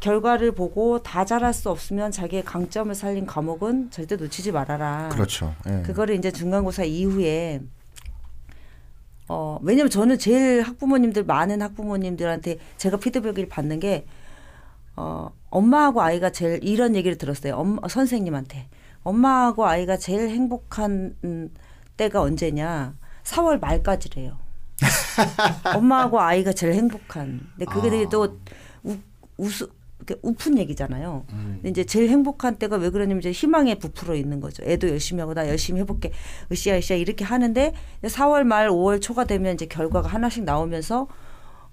결과를 0.00 0.52
보고 0.52 1.02
다 1.02 1.24
잘할 1.24 1.52
수 1.52 1.70
없으면 1.70 2.10
자기의 2.10 2.44
강점을 2.44 2.94
살린 2.94 3.26
과목은 3.26 3.90
절대 3.90 4.16
놓치지 4.16 4.50
말아라. 4.50 5.10
그렇죠. 5.12 5.54
예. 5.68 5.82
그거를 5.82 6.14
이제 6.16 6.30
중간고사 6.30 6.84
이후에 6.84 7.60
어 9.32 9.60
왜냐면 9.62 9.90
저는 9.90 10.18
제일 10.18 10.60
학부모님들 10.62 11.22
많은 11.22 11.62
학부모님들한테 11.62 12.58
제가 12.76 12.96
피드백을 12.96 13.48
받는 13.48 13.78
게 13.78 14.04
어, 14.96 15.30
엄마하고 15.50 16.02
아이가 16.02 16.30
제일 16.30 16.58
이런 16.64 16.96
얘기를 16.96 17.16
들었어요. 17.16 17.54
엄마, 17.54 17.86
선생님한테. 17.86 18.68
엄마하고 19.04 19.66
아이가 19.66 19.96
제일 19.96 20.28
행복한 20.30 21.16
음, 21.22 21.54
때가 21.96 22.20
언제냐? 22.20 22.96
4월 23.22 23.60
말까지래요. 23.60 24.36
엄마하고 25.76 26.20
아이가 26.20 26.52
제일 26.52 26.74
행복한. 26.74 27.40
근데 27.56 27.64
그게 27.66 27.86
아. 27.86 27.90
되게 27.92 28.08
또 28.10 28.40
우, 28.82 28.96
우스, 29.36 29.70
우픈 30.22 30.58
얘기잖아요. 30.58 31.24
음. 31.30 31.52
근데 31.56 31.70
이제 31.70 31.84
제일 31.84 32.08
행복한 32.08 32.56
때가 32.56 32.76
왜 32.76 32.90
그러냐면 32.90 33.20
이제 33.20 33.30
희망에 33.30 33.76
부풀어 33.76 34.14
있는 34.14 34.40
거죠. 34.40 34.62
애도 34.64 34.88
열심히 34.88 35.20
하고 35.20 35.34
나 35.34 35.48
열심히 35.48 35.80
해볼게. 35.80 36.12
으쌰 36.50 36.76
으쌰 36.76 36.94
이렇게 36.94 37.24
하는데 37.24 37.72
4월 38.02 38.44
말 38.44 38.68
5월 38.68 39.00
초가 39.00 39.24
되면 39.24 39.54
이제 39.54 39.66
결과가 39.66 40.08
하나씩 40.08 40.44
나오면서 40.44 41.08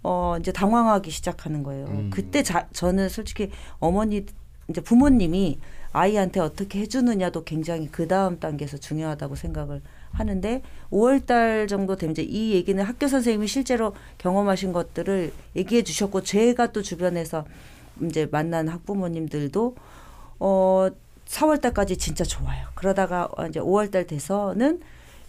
어 0.04 0.38
이제 0.40 0.52
당황하기 0.52 1.10
시작하는 1.12 1.64
거예요. 1.64 1.86
음. 1.88 2.10
그때 2.14 2.44
자, 2.44 2.68
저는 2.74 3.10
솔직히 3.10 3.50
어머니 3.80 4.26
이제 4.70 4.82
부모님이 4.82 5.60
아이한테 5.92 6.40
어떻게 6.40 6.80
해주느냐도 6.82 7.44
굉장히 7.44 7.88
그 7.92 8.08
다음 8.08 8.40
단계에서 8.40 8.78
중요하다고 8.78 9.36
생각을 9.36 9.82
하는데 10.12 10.62
5월달 10.92 11.68
정도 11.68 11.96
되면 11.96 12.12
이제 12.12 12.22
이 12.22 12.54
얘기는 12.54 12.82
학교 12.84 13.08
선생님이 13.08 13.48
실제로 13.48 13.94
경험하신 14.18 14.74
것들을 14.74 15.32
얘기해 15.56 15.84
주셨고 15.84 16.22
제가 16.22 16.72
또 16.72 16.82
주변에서 16.82 17.46
이제 18.04 18.28
만난 18.32 18.68
학부모님들도 18.68 19.76
어 20.40 20.88
4월 21.26 21.60
달까지 21.62 21.98
진짜 21.98 22.24
좋아요. 22.24 22.68
그러다가 22.76 23.30
이제 23.50 23.60
5월 23.60 23.92
달 23.92 24.08
돼서는 24.08 24.80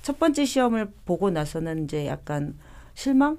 첫 0.03 0.19
번째 0.19 0.45
시험을 0.45 0.91
보고 1.05 1.31
나서는 1.31 1.85
이제 1.85 2.07
약간 2.07 2.55
실망 2.95 3.39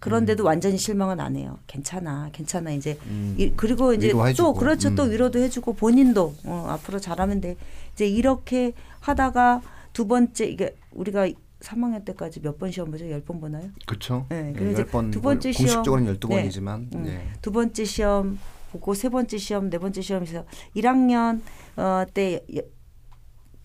그런데도 0.00 0.44
완전히 0.44 0.76
실망은 0.76 1.18
안 1.18 1.34
해요. 1.34 1.58
괜찮아, 1.66 2.28
괜찮아. 2.32 2.72
이제 2.72 2.98
음. 3.06 3.34
이, 3.38 3.50
그리고 3.56 3.94
이제. 3.94 4.12
또 4.36 4.52
그렇죠. 4.52 4.94
또 4.94 5.04
음. 5.04 5.12
위로도 5.12 5.38
해주고 5.38 5.74
본인도 5.76 6.34
어, 6.44 6.66
앞으로 6.68 6.98
잘하면 6.98 7.40
돼. 7.40 7.56
이제 7.94 8.06
이렇게 8.06 8.74
하다가 9.00 9.62
두 9.94 10.06
번째 10.06 10.44
이게 10.46 10.76
우리가 10.92 11.28
3학년 11.60 12.04
때까지 12.04 12.40
몇 12.40 12.58
번 12.58 12.70
시험 12.70 12.90
보죠? 12.90 13.08
열번 13.10 13.40
보나요? 13.40 13.70
그렇죠. 13.86 14.26
네, 14.28 14.48
예, 14.50 14.52
그리고 14.52 14.72
이제 14.72 14.80
열 14.82 14.86
번, 14.88 15.10
두 15.10 15.22
번째 15.22 15.52
시험. 15.52 15.84
공식적으로는 15.84 16.18
12번이지만 16.20 16.82
예. 16.92 16.96
네. 16.96 16.98
음. 16.98 17.04
네. 17.04 17.32
두 17.40 17.50
번째 17.50 17.84
시험 17.86 18.38
보고 18.74 18.92
세 18.94 19.08
번째 19.08 19.38
시험, 19.38 19.70
네 19.70 19.78
번째 19.78 20.02
시험에서 20.02 20.44
1학년 20.76 21.40
어, 21.76 22.04
때 22.12 22.44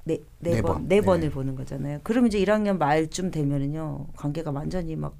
네, 0.05 0.17
네, 0.39 0.51
네 0.55 0.61
번, 0.61 0.73
번. 0.73 0.87
네 0.87 0.99
네. 0.99 1.01
번을 1.01 1.31
보는 1.31 1.55
거잖아요. 1.55 1.99
그러면 2.03 2.27
이제 2.27 2.39
1학년 2.39 2.77
말쯤 2.77 3.31
되면은요, 3.31 4.07
관계가 4.15 4.51
완전히 4.51 4.95
막 4.95 5.15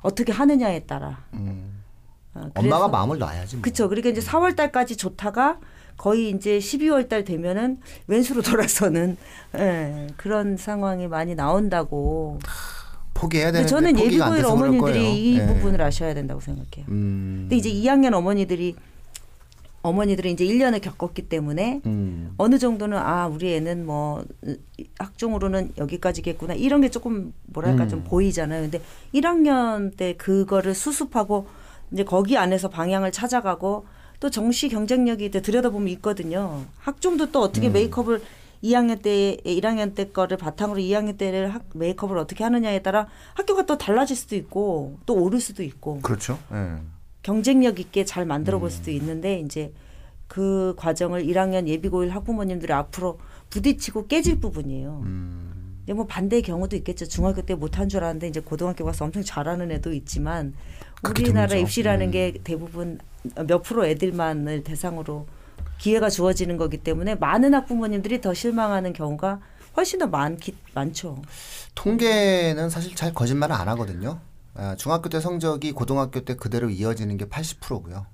어떻게 0.00 0.32
하느냐에 0.32 0.80
따라. 0.80 1.24
음. 1.34 1.82
어, 2.34 2.50
엄마가 2.54 2.88
마음을 2.88 3.18
놔야지. 3.18 3.56
뭐. 3.56 3.62
그쵸. 3.62 3.88
그러니까 3.88 4.10
이제 4.10 4.20
4월 4.20 4.56
달까지 4.56 4.96
좋다가 4.96 5.58
거의 5.96 6.30
이제 6.30 6.58
12월 6.58 7.08
달 7.08 7.24
되면은 7.24 7.80
왼수로 8.06 8.42
돌아서는 8.42 9.16
예, 9.56 10.06
그런 10.16 10.56
상황이 10.56 11.08
많이 11.08 11.34
나온다고. 11.34 12.38
포기해야 13.14 13.50
되는데 13.52 13.66
저는 13.68 13.98
예비고일. 13.98 14.44
어머니들이 14.44 15.32
이 15.32 15.38
예. 15.38 15.46
부분을 15.46 15.80
아셔야 15.80 16.12
된다고 16.12 16.40
생각해요. 16.40 16.84
음. 16.88 17.46
근데 17.48 17.56
이제 17.56 17.70
2학년 17.70 18.12
어머니들이 18.12 18.76
어머니들이 19.86 20.32
이제 20.32 20.44
1년을 20.44 20.80
겪었기 20.82 21.28
때문에 21.28 21.80
음. 21.86 22.34
어느 22.38 22.58
정도는 22.58 22.98
아 22.98 23.26
우리 23.28 23.54
애는 23.54 23.86
뭐 23.86 24.24
학종으로는 24.98 25.72
여기까지겠구나 25.78 26.54
이런 26.54 26.80
게 26.80 26.90
조금 26.90 27.32
뭐랄까 27.46 27.84
음. 27.84 27.88
좀 27.88 28.04
보이잖아요. 28.04 28.62
근데 28.62 28.80
1학년 29.14 29.96
때 29.96 30.14
그거를 30.16 30.74
수습하고 30.74 31.46
이제 31.92 32.02
거기 32.02 32.36
안에서 32.36 32.68
방향을 32.68 33.12
찾아가고 33.12 33.86
또 34.18 34.30
정시 34.30 34.68
경쟁력이 34.68 35.26
이제 35.26 35.40
들여다보면 35.40 35.88
있거든요. 35.88 36.64
학종도 36.78 37.30
또 37.30 37.40
어떻게 37.40 37.68
음. 37.68 37.74
메이크업을 37.74 38.20
2학년 38.64 39.02
때 39.02 39.36
1학년 39.44 39.94
때 39.94 40.08
거를 40.08 40.36
바탕으로 40.36 40.80
2학년 40.80 41.16
때를 41.16 41.54
학, 41.54 41.62
메이크업을 41.74 42.18
어떻게 42.18 42.42
하느냐에 42.42 42.80
따라 42.80 43.06
학교가 43.34 43.66
또 43.66 43.78
달라질 43.78 44.16
수도 44.16 44.34
있고 44.34 44.98
또 45.06 45.14
오를 45.14 45.38
수도 45.38 45.62
있고 45.62 46.00
그렇죠. 46.00 46.38
예. 46.52 46.95
경쟁력 47.26 47.80
있게 47.80 48.04
잘 48.04 48.24
만들어 48.24 48.58
음. 48.58 48.60
볼 48.60 48.70
수도 48.70 48.92
있는데 48.92 49.40
이제 49.40 49.72
그 50.28 50.74
과정을 50.76 51.24
1학년 51.24 51.66
예비고일 51.66 52.10
학부모님들이 52.10 52.72
앞으로 52.72 53.18
부딪히고 53.50 54.06
깨질 54.06 54.38
부분이에요. 54.38 55.02
음. 55.04 55.80
이제 55.82 55.92
뭐 55.92 56.06
반대의 56.06 56.42
경우도 56.42 56.76
있겠죠. 56.76 57.08
중학교 57.08 57.42
때 57.42 57.56
못한 57.56 57.88
줄 57.88 58.04
알았는데 58.04 58.28
이제 58.28 58.38
고등학교 58.38 58.84
가서 58.84 59.04
엄청 59.04 59.24
잘하는 59.24 59.72
애도 59.72 59.92
있지만 59.94 60.54
우리나라. 61.02 61.56
입시라는 61.56 62.06
음. 62.06 62.10
게 62.12 62.34
대부분 62.44 63.00
몇 63.48 63.60
프로 63.64 63.84
애들만을 63.84 64.62
대상으로 64.62 65.26
기회가 65.78 66.08
주어지는 66.08 66.56
거기 66.56 66.76
때문에 66.76 67.16
많은 67.16 67.54
학부모님들이 67.54 68.20
더 68.20 68.34
실망하는 68.34 68.92
경우가 68.92 69.40
훨씬 69.76 69.98
더 69.98 70.06
많기 70.06 70.54
많죠. 70.74 71.20
통계는 71.74 72.70
사실 72.70 72.94
잘 72.94 73.12
거짓말을 73.12 73.52
안 73.56 73.68
하거든요. 73.70 74.20
아, 74.56 74.74
중학교 74.76 75.08
때 75.08 75.20
성적이 75.20 75.72
고등학교 75.72 76.20
때 76.20 76.34
그대로 76.34 76.70
이어지는 76.70 77.16
게 77.16 77.26
80%고요. 77.26 78.06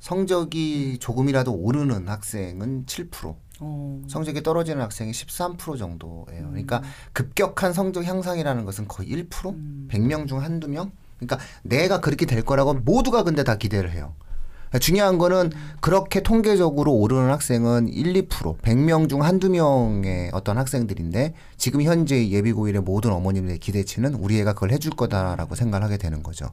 성적이 0.00 0.98
조금이라도 0.98 1.52
오르는 1.54 2.08
학생은 2.08 2.86
7%, 2.86 3.36
어. 3.60 4.02
성적이 4.08 4.42
떨어지는 4.42 4.82
학생이 4.82 5.12
13% 5.12 5.78
정도예요. 5.78 6.48
그러니까 6.48 6.82
급격한 7.12 7.72
성적 7.72 8.04
향상이라는 8.04 8.64
것은 8.64 8.88
거의 8.88 9.10
1%? 9.10 9.88
100명 9.88 10.26
중 10.26 10.42
한두 10.42 10.68
명? 10.68 10.90
그러니까 11.18 11.38
내가 11.62 12.00
그렇게 12.00 12.26
될 12.26 12.42
거라고 12.42 12.74
모두가 12.74 13.22
근데 13.22 13.44
다 13.44 13.56
기대를 13.56 13.92
해요. 13.92 14.16
중요한 14.80 15.18
거는 15.18 15.52
그렇게 15.80 16.22
통계적으로 16.22 16.92
오르는 16.94 17.30
학생은 17.30 17.88
1, 17.88 18.28
2%, 18.28 18.58
100명 18.58 19.08
중 19.08 19.22
한두 19.22 19.50
명의 19.50 20.30
어떤 20.32 20.56
학생들인데 20.58 21.34
지금 21.56 21.82
현재 21.82 22.28
예비고일의 22.28 22.82
모든 22.82 23.12
어머님들의 23.12 23.58
기대치는 23.58 24.14
우리 24.14 24.40
애가 24.40 24.54
그걸 24.54 24.72
해줄 24.72 24.92
거다라고 24.92 25.54
생각을 25.54 25.84
하게 25.84 25.98
되는 25.98 26.22
거죠. 26.22 26.46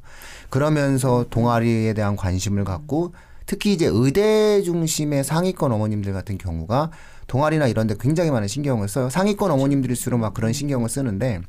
그러면서 0.49 1.25
동아리에 1.29 1.93
대한 1.93 2.15
관심을 2.15 2.65
갖고 2.65 3.13
특히 3.45 3.73
이제 3.73 3.89
의대 3.91 4.61
중심의 4.61 5.23
상위권 5.23 5.71
어머님들 5.71 6.13
같은 6.13 6.37
경우가 6.37 6.91
동아리나 7.25 7.67
이런 7.67 7.87
데 7.87 7.95
굉장히 7.99 8.29
많은 8.31 8.47
신경을 8.47 8.87
써요. 8.87 9.09
상위권 9.09 9.49
어머님들일수록 9.49 10.19
막 10.19 10.33
그런 10.33 10.53
신경을 10.53 10.89
쓰는데 10.89 11.41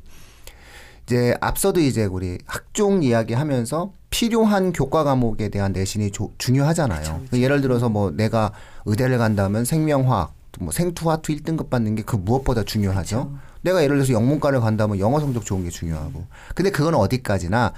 이제 1.05 1.35
앞서도 1.41 1.79
이제 1.79 2.05
우리 2.05 2.37
학종 2.45 3.03
이야기 3.03 3.33
하면서 3.33 3.93
필요한 4.11 4.71
교과 4.73 5.03
과목에 5.03 5.49
대한 5.49 5.71
내신이 5.73 6.11
조- 6.11 6.31
중요하잖아요. 6.37 7.21
예를 7.33 7.61
들어서 7.61 7.89
뭐 7.89 8.11
내가 8.11 8.51
의대를 8.85 9.17
간다면 9.17 9.65
생명화학 9.65 10.33
뭐 10.59 10.71
생투하투 10.71 11.33
1등급 11.33 11.69
받는 11.71 11.95
게 11.95 12.03
그 12.03 12.17
무엇보다 12.17 12.63
중요하죠. 12.63 13.31
내가 13.61 13.81
예를 13.83 13.95
들어서 13.97 14.13
영문과를 14.13 14.59
간다면 14.59 14.99
영어 14.99 15.19
성적 15.19 15.45
좋은 15.45 15.63
게 15.63 15.69
중요하고. 15.69 16.25
근데 16.55 16.69
그건 16.71 16.93
어디까지나 16.95 17.73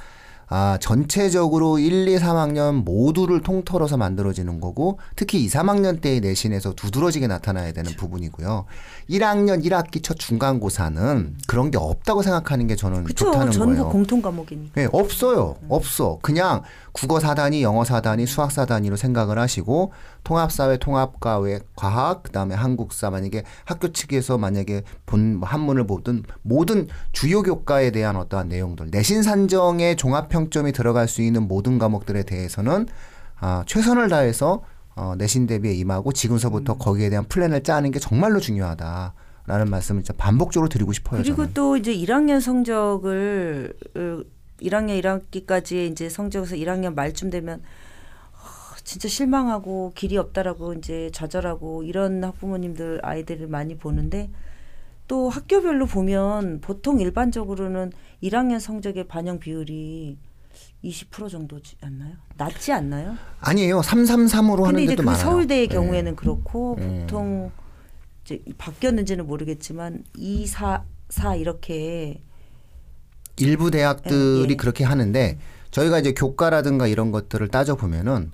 아, 0.48 0.78
전체적으로 0.80 1.80
1, 1.80 2.08
2, 2.08 2.18
3학년 2.18 2.84
모두를 2.84 3.42
통틀어서 3.42 3.98
만들어지는 3.98 4.60
거고 4.62 5.00
특히 5.16 5.44
2, 5.44 5.48
3학년 5.48 6.02
때의 6.02 6.20
내신에서 6.22 6.74
두드러지게 6.74 7.28
나타나야 7.28 7.72
되는 7.72 7.92
부분이고요. 7.96 8.66
1학년 9.10 9.64
1학기 9.66 10.04
첫 10.04 10.18
중간고사는 10.20 11.38
그런 11.48 11.72
게 11.72 11.78
없다고 11.78 12.22
생각하는 12.22 12.68
게 12.68 12.76
저는 12.76 13.04
그쵸. 13.04 13.26
좋다는 13.26 13.52
전부 13.52 13.76
거예요. 13.76 13.90
공통 13.90 14.22
과목이니까. 14.22 14.72
네, 14.76 14.88
없어요. 14.92 15.56
없어. 15.70 16.20
그냥 16.22 16.62
국어 16.92 17.18
4단위, 17.18 17.62
영어 17.62 17.84
4단위, 17.84 18.28
수학 18.28 18.50
4단위로 18.52 18.98
생각을 18.98 19.40
하시고 19.40 19.92
통합사회, 20.24 20.78
통합과외, 20.78 21.60
과학, 21.76 22.24
그다음에 22.24 22.56
한국사 22.56 23.10
만약에 23.10 23.44
학교 23.66 23.92
측에서 23.92 24.38
만약에 24.38 24.84
본 25.06 25.42
한문을 25.44 25.88
보든 25.88 26.24
모든 26.44 26.88
주요 27.12 27.42
교과에 27.42 27.92
대한 27.92 28.16
어떠한 28.16 28.50
내용들, 28.50 28.90
내신 28.92 29.24
산정에 29.24 29.96
종합 29.96 30.30
평 30.30 30.43
점이 30.52 30.72
들어갈 30.72 31.08
수 31.08 31.22
있는 31.22 31.48
모든 31.48 31.80
과목들에 31.80 32.24
대해서는 32.24 32.88
아, 33.40 33.64
최선을 33.68 34.10
다해서 34.10 34.64
어, 34.96 35.16
내신 35.18 35.48
대비에 35.48 35.74
임하고 35.74 36.12
지금서부터 36.14 36.78
거기에 36.78 37.10
대한 37.10 37.26
플랜을 37.26 37.64
짜는 37.64 37.92
게 37.92 38.00
정말로 38.00 38.40
중요하다 38.40 39.14
라는 39.46 39.70
말씀을 39.70 40.04
진짜 40.04 40.14
반복적으로 40.18 40.70
드리고 40.70 40.94
싶어요. 40.94 41.22
그리고 41.22 41.38
저는. 41.38 41.54
또 41.54 41.76
이제 41.76 41.94
1학년 41.94 42.40
성적을 42.40 43.74
어, 43.96 44.24
1학년 44.62 45.02
1학기까지 45.02 45.92
이제 45.92 46.10
성적에서 46.10 46.56
1학년 46.56 46.94
말쯤 46.94 47.30
되면 47.30 47.60
어, 47.60 48.76
진짜 48.84 49.08
실망하고 49.10 49.92
길이 49.96 50.18
없다라고 50.18 50.74
이제 50.76 51.10
좌절하고 51.12 51.84
이런 51.84 52.24
학부모님들 52.24 53.02
아이들을 53.04 53.48
많이 53.48 53.78
보는데 53.78 54.30
또 55.08 55.28
학교별로 55.28 55.86
보면 55.88 56.62
보통 56.62 57.02
일반적으로는 57.02 57.92
1학년 58.22 58.60
성적의 58.60 59.08
반영 59.08 59.40
비율이 59.40 60.18
20% 60.84 61.30
정도지 61.30 61.78
않나요? 61.82 62.16
낮지 62.38 62.72
않나요? 62.72 63.16
아니에요. 63.40 63.82
333으로 63.82 64.64
하는 64.64 64.86
데도 64.86 65.04
그 65.04 65.06
많아요. 65.06 65.24
서울대의 65.24 65.68
네. 65.68 65.74
경우에는 65.76 66.16
그렇고 66.16 66.76
음. 66.80 67.02
보통 67.02 67.52
이제 68.24 68.42
바뀌었는지는 68.58 69.26
모르겠지만 69.26 70.04
2, 70.16 70.48
4, 70.48 70.84
4 71.10 71.36
이렇게 71.36 72.22
일부 73.38 73.72
대학들이 73.72 74.46
예, 74.46 74.52
예. 74.52 74.56
그렇게 74.56 74.84
하는데 74.84 75.40
저희가 75.72 76.00
이제 76.00 76.14
교과라든가 76.14 76.88
이런 76.88 77.12
것들을 77.12 77.48
따져 77.48 77.76
보면은 77.76 78.32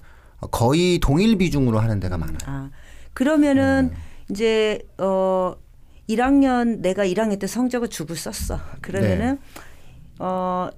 거의 0.52 1.00
동일 1.00 1.38
비중으로 1.38 1.80
하는 1.80 2.00
데가 2.00 2.18
많아요. 2.18 2.38
아 2.46 2.70
그러면은 3.14 3.92
음. 3.94 3.98
이제 4.30 4.80
어 4.98 5.56
1학년 6.10 6.80
내가 6.80 7.06
1학년 7.06 7.40
때 7.40 7.48
성적을 7.48 7.90
주고 7.90 8.16
썼어. 8.16 8.60
그러면은 8.82 9.36
네. 9.36 9.62
어 10.20 10.70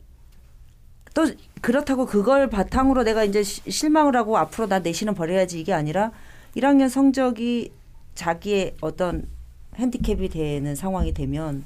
또 1.14 1.28
그렇다고 1.62 2.06
그걸 2.06 2.50
바탕으로 2.50 3.04
내가 3.04 3.24
이제 3.24 3.44
시- 3.44 3.70
실망을 3.70 4.16
하고 4.16 4.38
앞으로 4.38 4.68
나 4.68 4.80
내신은 4.80 5.14
버려야지 5.14 5.60
이게 5.60 5.74
아니라 5.74 6.12
1학년 6.56 6.90
성적이 6.90 7.72
자기의 8.16 8.76
어떤 8.82 9.28
핸디캡이 9.76 10.30
되는 10.30 10.76
상황이 10.76 11.14
되면 11.14 11.64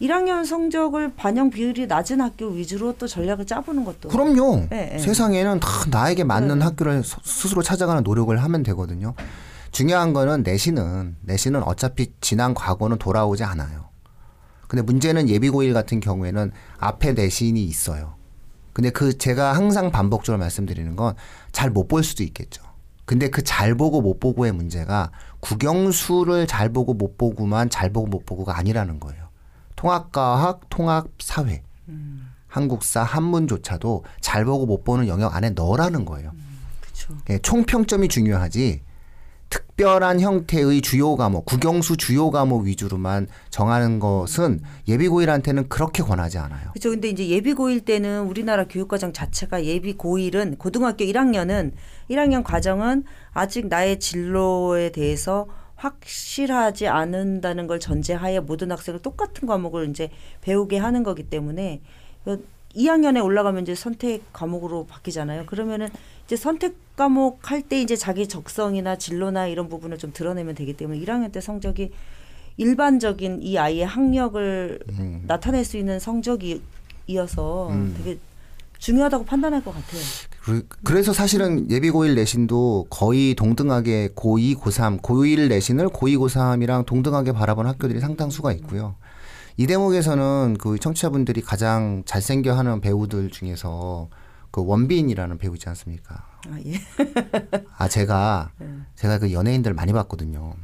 1학년 0.00 0.44
성적을 0.44 1.12
반영 1.16 1.50
비율이 1.50 1.86
낮은 1.86 2.20
학교 2.20 2.48
위주로 2.48 2.94
또 2.98 3.06
전략을 3.06 3.46
짜보는 3.46 3.84
것도 3.84 4.08
그럼요. 4.08 4.66
예, 4.72 4.90
예. 4.94 4.98
세상에는 4.98 5.60
다 5.60 5.68
나에게 5.90 6.24
맞는 6.24 6.58
네. 6.58 6.64
학교를 6.64 7.04
스- 7.04 7.16
스스로 7.22 7.62
찾아가는 7.62 8.02
노력을 8.02 8.36
하면 8.42 8.62
되거든요. 8.64 9.14
중요한 9.70 10.12
거는 10.12 10.42
내신은 10.42 11.16
내신은 11.22 11.62
어차피 11.62 12.12
지난 12.20 12.52
과거는 12.52 12.98
돌아오지 12.98 13.44
않아요. 13.44 13.90
근데 14.66 14.82
문제는 14.82 15.28
예비고일 15.28 15.72
같은 15.72 16.00
경우에는 16.00 16.50
앞에 16.78 17.12
내신이 17.12 17.62
있어요. 17.64 18.14
근데 18.72 18.90
그 18.90 19.16
제가 19.18 19.52
항상 19.52 19.90
반복적으로 19.90 20.38
말씀드리는 20.40 20.96
건 20.96 21.14
잘 21.52 21.70
못 21.70 21.88
볼 21.88 22.02
수도 22.02 22.22
있겠죠. 22.22 22.62
근데 23.04 23.28
그 23.28 23.42
잘 23.42 23.74
보고 23.74 24.00
못 24.00 24.20
보고의 24.20 24.52
문제가 24.52 25.10
국영수를 25.40 26.46
잘 26.46 26.72
보고 26.72 26.94
못 26.94 27.18
보고만 27.18 27.68
잘 27.68 27.92
보고 27.92 28.06
못 28.06 28.24
보고가 28.24 28.56
아니라는 28.56 29.00
거예요. 29.00 29.28
통합과학, 29.76 30.68
통합사회, 30.70 31.62
한국사, 32.46 33.02
한문조차도 33.02 34.04
잘 34.20 34.44
보고 34.44 34.66
못 34.66 34.84
보는 34.84 35.08
영역 35.08 35.34
안에 35.34 35.50
넣으라는 35.50 36.04
거예요. 36.04 36.32
그렇죠. 36.80 37.16
예, 37.30 37.38
총평점이 37.38 38.08
중요하지 38.08 38.82
특별한 39.52 40.20
형태의 40.20 40.80
주요 40.80 41.14
과목, 41.14 41.44
국영수 41.44 41.98
주요 41.98 42.30
과목 42.30 42.64
위주로만 42.64 43.26
정하는 43.50 43.98
것은 43.98 44.60
예비고일한테는 44.88 45.68
그렇게 45.68 46.02
권하지 46.02 46.38
않아요. 46.38 46.70
그렇죠. 46.70 46.90
근데 46.90 47.08
이제 47.08 47.28
예비 47.28 47.52
고1 47.52 47.84
때는 47.84 48.22
우리나라 48.22 48.64
교육과정 48.64 49.12
자체가 49.12 49.64
예비 49.64 49.94
고1은 49.98 50.58
고등학교 50.58 51.04
1학년은 51.04 51.72
1학년 52.10 52.42
과정은 52.42 53.04
아직 53.32 53.66
나의 53.66 54.00
진로에 54.00 54.90
대해서 54.90 55.46
확실하지 55.76 56.88
않는다는 56.88 57.66
걸 57.66 57.78
전제하에 57.78 58.40
모든 58.40 58.70
학생을 58.70 59.00
똑같은 59.00 59.46
과목을 59.46 59.90
이제 59.90 60.10
배우게 60.40 60.78
하는 60.78 61.02
거기 61.02 61.24
때문에 61.24 61.82
2학년에 62.76 63.22
올라가면 63.24 63.62
이제 63.62 63.74
선택 63.74 64.22
과목으로 64.32 64.86
바뀌잖아요. 64.86 65.46
그러면은 65.46 65.88
이제 66.26 66.36
선택 66.36 66.74
과목 66.96 67.50
할 67.50 67.62
때 67.62 67.80
이제 67.80 67.96
자기 67.96 68.26
적성이나 68.28 68.96
진로나 68.96 69.46
이런 69.46 69.68
부분을 69.68 69.98
좀 69.98 70.12
드러내면 70.12 70.54
되기 70.54 70.72
때문에 70.76 70.98
1학년 71.00 71.32
때 71.32 71.40
성적이 71.40 71.90
일반적인 72.58 73.40
이 73.42 73.56
아이의 73.58 73.86
학력을 73.86 74.78
음. 74.98 75.24
나타낼 75.26 75.64
수 75.64 75.76
있는 75.76 75.98
성적이어서 75.98 77.72
되게 77.96 78.18
중요하다고 78.78 79.24
판단할 79.24 79.62
것 79.64 79.72
같아요. 79.72 80.00
그- 80.42 80.66
그래서 80.82 81.12
사실은 81.12 81.70
예비고일 81.70 82.14
내신도 82.16 82.86
거의 82.90 83.34
동등하게 83.34 84.08
고2, 84.16 84.56
고3, 84.56 85.00
고1 85.00 85.48
내신을 85.48 85.88
고2, 85.88 86.18
고3이랑 86.18 86.84
동등하게 86.84 87.32
바라본 87.32 87.66
학교들이 87.66 88.00
상당수가 88.00 88.52
있고요. 88.54 88.96
이 89.56 89.66
대목에서는 89.66 90.56
그 90.58 90.78
청취자분들이 90.78 91.42
가장 91.42 92.02
잘생겨 92.06 92.54
하는 92.54 92.80
배우들 92.80 93.30
중에서 93.30 94.08
그 94.50 94.64
원빈이라는 94.64 95.38
배우 95.38 95.54
있지 95.54 95.68
않습니까? 95.68 96.24
아, 96.48 96.58
예. 96.66 96.74
아 97.78 97.88
제가 97.88 98.50
제가 98.96 99.18
그 99.18 99.32
연예인들 99.32 99.74
많이 99.74 99.92
봤거든요. 99.92 100.54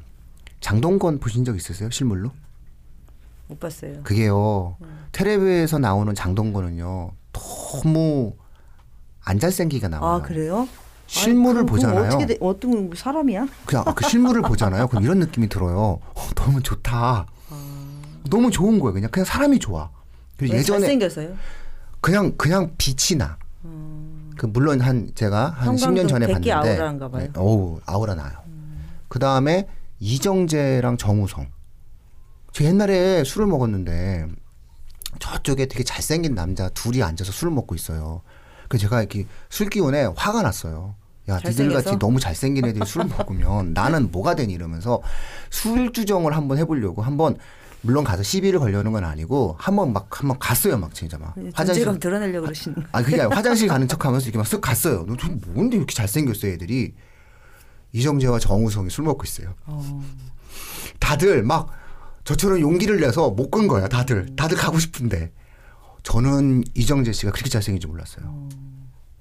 장동건 0.60 1.20
보신 1.20 1.44
적 1.44 1.56
있으세요? 1.56 1.90
실물로? 1.90 2.30
못 3.46 3.60
봤어요. 3.60 4.02
그게요. 4.02 4.76
텔레비에서 5.12 5.78
나오는 5.78 6.14
장동건은요. 6.14 7.12
너무 7.32 8.34
안 9.24 9.38
잘생기게 9.38 9.88
나와요. 9.88 10.16
아, 10.16 10.22
그래요? 10.22 10.68
실물을 11.06 11.60
아니, 11.60 11.66
보잖아요. 11.66 12.08
어떻게 12.08 12.26
돼? 12.26 12.36
어떤 12.40 12.90
사람이야? 12.94 13.46
그냥 13.64 13.84
그 13.94 14.06
실물을 14.06 14.42
보잖아요. 14.42 14.88
그럼 14.88 15.04
이런 15.04 15.18
느낌이 15.18 15.48
들어요. 15.48 16.00
어, 16.14 16.28
너무 16.34 16.62
좋다. 16.62 17.26
너무 18.28 18.50
좋은 18.50 18.78
거예요. 18.78 18.94
그냥 18.94 19.10
그냥 19.10 19.24
사람이 19.24 19.58
좋아. 19.58 19.90
그리고 20.36 20.54
왜 20.54 20.60
예전에 20.60 20.80
잘생겨서요? 20.80 21.36
그냥 22.00 22.36
그냥 22.36 22.72
빛이 22.78 23.18
나. 23.18 23.38
그 24.36 24.46
물론 24.46 24.80
한 24.80 25.10
제가 25.14 25.50
한 25.50 25.76
형광등 25.78 26.04
10년 26.04 26.08
전에 26.08 26.26
봤는데 26.26 26.52
아우라인가 26.52 27.08
봐요. 27.08 27.22
네, 27.24 27.30
어우 27.36 27.80
아우라 27.86 28.14
나요. 28.14 28.38
그 29.08 29.18
다음에 29.18 29.66
이정재랑 29.98 30.96
정우성. 30.96 31.48
저 32.52 32.64
옛날에 32.64 33.24
술을 33.24 33.46
먹었는데 33.48 34.28
저쪽에 35.18 35.66
되게 35.66 35.82
잘생긴 35.82 36.34
남자 36.34 36.68
둘이 36.68 37.02
앉아서 37.02 37.32
술을 37.32 37.52
먹고 37.52 37.74
있어요. 37.74 38.22
그래서 38.68 38.82
제가 38.82 39.00
이렇게 39.00 39.26
술 39.48 39.68
기운에 39.68 40.10
화가 40.16 40.42
났어요. 40.42 40.94
야, 41.28 41.38
니들? 41.44 41.72
같이 41.72 41.98
너무 41.98 42.20
잘생긴 42.20 42.64
애들이 42.64 42.86
술을 42.86 43.06
먹으면 43.08 43.74
나는 43.74 44.10
뭐가 44.10 44.34
되니 44.34 44.52
이러면서 44.52 45.02
술 45.50 45.92
주정을 45.92 46.34
한번 46.36 46.58
해보려고 46.58 47.02
한번 47.02 47.36
물론 47.82 48.02
가서 48.04 48.22
시비를 48.22 48.58
걸려는 48.58 48.90
건 48.92 49.04
아니고 49.04 49.56
한 49.58 49.76
번 49.76 49.92
막 49.92 50.08
한 50.10 50.28
번 50.28 50.38
갔어요 50.38 50.78
막 50.78 50.92
진짜 50.94 51.16
막 51.18 51.34
존재감 51.54 51.98
드러내려고 51.98 52.46
그러시는 52.46 52.74
거. 52.76 52.82
아 52.92 53.02
그게 53.02 53.20
아니라 53.20 53.36
화장실 53.36 53.68
가는 53.68 53.86
척하면서 53.86 54.24
이렇게 54.24 54.38
막 54.38 54.46
쓱 54.46 54.60
갔어요. 54.60 55.04
너좀 55.06 55.40
뭔데 55.46 55.76
이렇게 55.76 55.94
잘생겼어 55.94 56.48
애들이 56.48 56.94
이정재와 57.92 58.38
정우성이 58.40 58.90
술 58.90 59.04
먹고 59.04 59.22
있어요. 59.24 59.54
어. 59.66 60.02
다들 61.00 61.42
막 61.44 61.70
저처럼 62.24 62.60
용기를 62.60 63.00
내서 63.00 63.30
못간 63.30 63.68
거야. 63.68 63.88
다들 63.88 64.34
다들 64.36 64.56
가고 64.56 64.78
싶은데 64.78 65.32
저는 66.02 66.64
이정재 66.74 67.12
씨가 67.12 67.32
그렇게 67.32 67.48
잘생긴지 67.48 67.86
몰랐어요. 67.86 68.48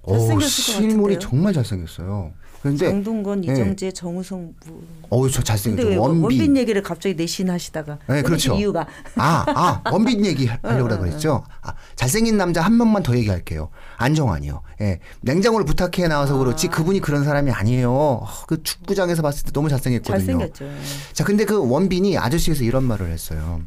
오, 0.04 0.14
잘생겼을 0.18 0.40
것 0.40 0.50
실물이? 0.90 1.20
정말 1.20 1.54
잘생겼어요. 1.54 2.34
그런데 2.62 2.88
장동건, 2.88 3.46
예. 3.46 3.52
이정재, 3.52 3.92
정우성 3.92 4.54
뭐. 4.66 4.82
어우 5.10 5.30
저 5.30 5.42
잘생겼죠. 5.42 5.88
왜 5.88 5.96
원빈. 5.96 6.24
원빈 6.24 6.58
얘기를 6.58 6.82
갑자기 6.82 7.16
내신하시다가 7.16 8.00
네, 8.08 8.22
그렇죠. 8.22 8.56
이유가 8.56 8.88
아, 9.16 9.46
아, 9.48 9.82
원빈 9.92 10.26
얘기 10.26 10.48
하려고 10.48 10.98
그랬죠. 10.98 11.44
아, 11.62 11.74
잘생긴 11.96 12.38
남자 12.38 12.62
한 12.62 12.76
명만 12.78 13.04
더 13.04 13.16
얘기할게요. 13.16 13.70
안정환이요. 13.98 14.62
예. 14.82 15.00
냉장고를 15.22 15.66
부탁해 15.66 16.08
나와서 16.08 16.38
그렇지 16.38 16.68
그분이 16.68 17.00
그런 17.00 17.24
사람이 17.24 17.52
아니에요. 17.52 17.92
어, 17.92 18.28
그 18.48 18.62
축구장에서 18.64 19.22
봤을 19.22 19.46
때 19.46 19.52
너무 19.52 19.70
잘생겼거든요. 19.70 20.18
잘생겼죠. 20.40 20.66
자, 21.14 21.24
근데 21.24 21.46
그 21.46 21.58
원빈이 21.68 22.18
아저씨에서 22.18 22.64
이런 22.64 22.84
말을 22.84 23.10
했어요. 23.12 23.62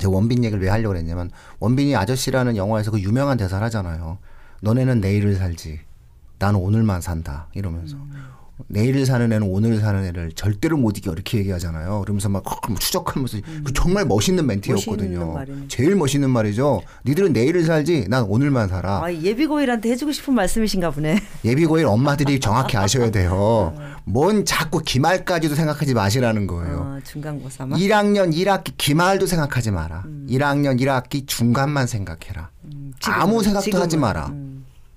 제가 0.00 0.12
원빈 0.12 0.42
얘기를 0.44 0.62
왜 0.62 0.68
하려고 0.70 0.92
그랬냐면 0.92 1.30
원빈이 1.60 1.94
아저씨라는 1.94 2.56
영화에서 2.56 2.90
그 2.90 3.00
유명한 3.00 3.36
대사를 3.36 3.64
하잖아요. 3.64 4.18
너네는 4.60 5.00
내일을 5.00 5.36
살지. 5.36 5.80
나는 6.44 6.60
오늘만 6.60 7.00
산다. 7.00 7.46
이러면서. 7.54 7.96
내일을 8.68 9.04
사는 9.06 9.32
애는 9.32 9.48
오늘 9.48 9.80
사는 9.80 10.04
애를 10.04 10.32
절대로 10.32 10.76
못 10.76 10.96
이겨 10.98 11.10
이렇게 11.12 11.38
얘기하잖아요. 11.38 12.02
그러면서 12.02 12.28
막 12.28 12.44
추적하면서 12.78 13.38
그 13.64 13.72
정말 13.72 14.04
멋있는 14.04 14.46
멘트였거든요. 14.46 15.32
멋있는. 15.32 15.68
제일 15.68 15.96
멋있는 15.96 16.28
말이죠. 16.30 16.82
니들은 17.06 17.32
내일을 17.32 17.64
살지 17.64 18.06
난 18.10 18.24
오늘만 18.24 18.68
살아. 18.68 19.02
아, 19.02 19.12
예비고일한테 19.12 19.90
해주고 19.90 20.12
싶은 20.12 20.34
말씀이신가 20.34 20.90
보네. 20.90 21.18
예비고일 21.44 21.86
엄마들이 21.86 22.38
정확히 22.38 22.76
아셔야 22.76 23.10
돼요. 23.10 23.74
뭔 24.04 24.44
자꾸 24.44 24.80
기말까지도 24.84 25.54
생각하지 25.54 25.94
마시라는 25.94 26.46
거예요. 26.46 26.76
어, 26.76 27.00
중간고사만. 27.04 27.78
1학년 27.78 28.32
1학기 28.34 28.72
기말도 28.76 29.26
생각하지 29.26 29.70
마라. 29.70 30.04
1학년 30.28 30.78
1학기 30.78 31.26
중간만 31.26 31.86
생각해라. 31.86 32.50
음, 32.64 32.92
아무 33.06 33.42
생각도 33.42 33.64
지금은. 33.64 33.82
하지 33.82 33.96
마라. 33.96 34.32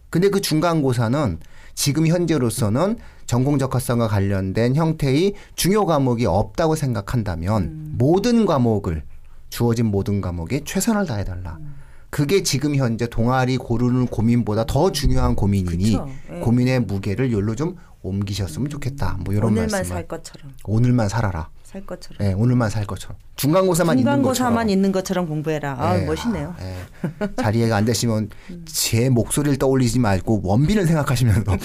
음. 0.08 0.10
근데 0.10 0.30
그 0.30 0.42
중간고사는 0.42 1.40
지금 1.74 2.08
현재로서는 2.08 2.98
전공 3.26 3.60
적합성과 3.60 4.08
관련된 4.08 4.76
형태의 4.76 5.34
중요 5.56 5.86
과목이 5.86 6.26
없다고 6.26 6.76
생각한다면 6.76 7.64
음. 7.64 7.96
모든 7.98 8.46
과목을 8.46 9.04
주어진 9.50 9.86
모든 9.88 10.22
과목에 10.22 10.62
최선을 10.66 11.06
다해달라. 11.06 11.58
음. 11.60 11.76
그게 12.10 12.42
지금 12.42 12.76
현재 12.76 13.06
동아리 13.08 13.58
고르는 13.58 14.08
고민보다 14.08 14.66
더 14.66 14.92
중요한 14.92 15.36
고민이니 15.36 15.92
그쵸. 15.92 16.08
예. 16.32 16.40
고민의 16.40 16.80
무게를 16.82 17.34
열로 17.34 17.54
좀 17.54 17.76
옮기셨으면 18.02 18.70
좋겠다. 18.70 19.18
뭐 19.20 19.34
이런 19.34 19.52
오늘만 19.52 19.70
말씀을 19.72 19.86
살 19.86 20.08
것처럼. 20.08 20.54
오늘만 20.64 21.10
살아라. 21.10 21.50
살 21.64 21.86
것처럼. 21.86 22.26
예, 22.26 22.34
오늘만 22.34 22.70
살 22.70 22.86
것처럼. 22.86 23.18
중간고사만 23.36 23.98
있는 24.00 24.12
중간고사만 24.12 24.54
것처럼. 24.54 24.70
있는 24.70 24.92
것처럼 24.92 25.28
공부해라. 25.28 25.76
아, 25.78 26.00
예, 26.00 26.06
멋있네요. 26.06 26.56
아, 26.58 26.64
예. 26.64 27.36
잘 27.36 27.56
이해가 27.56 27.76
안 27.76 27.86
되시면 27.86 28.30
제 28.66 29.10
목소리를 29.10 29.58
떠올리지 29.58 30.00
말고 30.00 30.42
원빈을 30.44 30.88
생각하시면서 30.88 31.58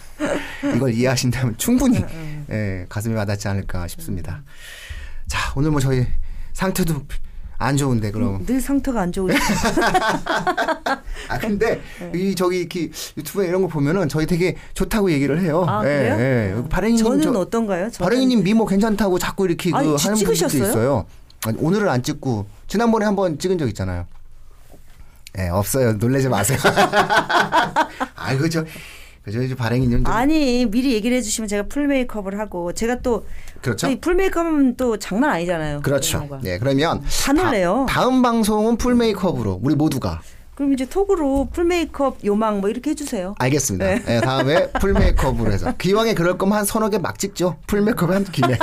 이걸 0.76 0.94
이해하신다면 0.94 1.58
충분히 1.58 2.04
예, 2.50 2.86
가슴에 2.88 3.14
와닿지 3.14 3.48
않을까 3.48 3.88
싶습니다. 3.88 4.42
자, 5.26 5.52
오늘 5.56 5.70
뭐 5.70 5.80
저희 5.80 6.06
상태도 6.54 7.02
안 7.64 7.76
좋은데 7.76 8.10
그럼 8.10 8.44
늘 8.44 8.60
상태가 8.60 9.00
안 9.00 9.12
좋으시죠. 9.12 9.42
아 11.28 11.38
근데 11.40 11.80
네. 12.00 12.12
이 12.14 12.34
저기 12.34 12.58
이렇게 12.60 12.90
유튜브에 13.16 13.46
이런 13.48 13.62
거 13.62 13.68
보면은 13.68 14.08
저희 14.08 14.26
되게 14.26 14.56
좋다고 14.74 15.10
얘기를 15.12 15.40
해요. 15.40 15.64
아, 15.68 15.80
예, 15.84 15.88
그래요? 15.88 16.16
예. 16.18 16.68
바랭이님 16.68 17.04
저는 17.04 17.22
저- 17.22 17.32
어떤가요? 17.38 17.90
저는 17.90 18.04
바랭이님 18.08 18.42
미모 18.42 18.66
괜찮다고 18.66 19.18
자꾸 19.18 19.46
이렇게 19.46 19.70
그 19.70 19.76
아니, 19.76 19.94
하는 19.96 20.16
지- 20.16 20.24
분들도? 20.24 20.56
있어요. 20.58 21.06
아니, 21.46 21.56
오늘은 21.60 21.88
안 21.88 22.02
찍고 22.02 22.46
지난번에 22.66 23.04
한번 23.04 23.38
찍은 23.38 23.58
적 23.58 23.66
있잖아요. 23.68 24.06
예, 25.38 25.48
없어요. 25.48 25.94
놀라지 25.94 26.28
마세요. 26.28 26.58
아, 28.14 28.36
그죠. 28.36 28.64
그죠. 29.22 29.40
이제 29.42 29.54
좀 30.04 30.12
아니 30.12 30.66
미리 30.66 30.92
얘기를 30.94 31.16
해주시면 31.18 31.48
제가 31.48 31.62
full 31.68 31.86
메이크업을 31.86 32.38
하고 32.38 32.72
제가 32.72 33.00
또 33.00 33.24
그렇죠. 33.60 33.88
full 34.00 34.16
메이크업은 34.16 34.76
또 34.76 34.98
장난 34.98 35.30
아니잖아요. 35.30 35.80
그렇죠. 35.82 36.18
영화가. 36.18 36.40
네, 36.42 36.58
그러면 36.58 37.02
다 37.24 37.32
놀래요. 37.32 37.86
다, 37.88 38.06
음 38.08 38.20
방송은 38.20 38.76
full 38.78 38.96
메이크업으로 38.96 39.60
우리 39.62 39.76
모두가 39.76 40.20
그럼 40.54 40.74
이제 40.74 40.84
톡으로 40.86 41.48
full 41.52 41.64
메이크업 41.64 42.18
요망 42.24 42.60
뭐 42.60 42.68
이렇게 42.68 42.90
해주세요. 42.90 43.34
알겠습니다. 43.38 43.84
네. 43.86 44.02
예, 44.08 44.20
다음에 44.20 44.70
full 44.80 44.92
메이크업으로 44.92 45.50
해서 45.50 45.72
기왕에 45.76 46.12
그럴 46.14 46.36
거면 46.36 46.58
한 46.58 46.64
서너 46.64 46.90
개 46.90 46.98
막 46.98 47.18
찍죠. 47.18 47.56
full 47.66 47.80
메이크업 47.80 48.10
한 48.10 48.24
김에. 48.24 48.58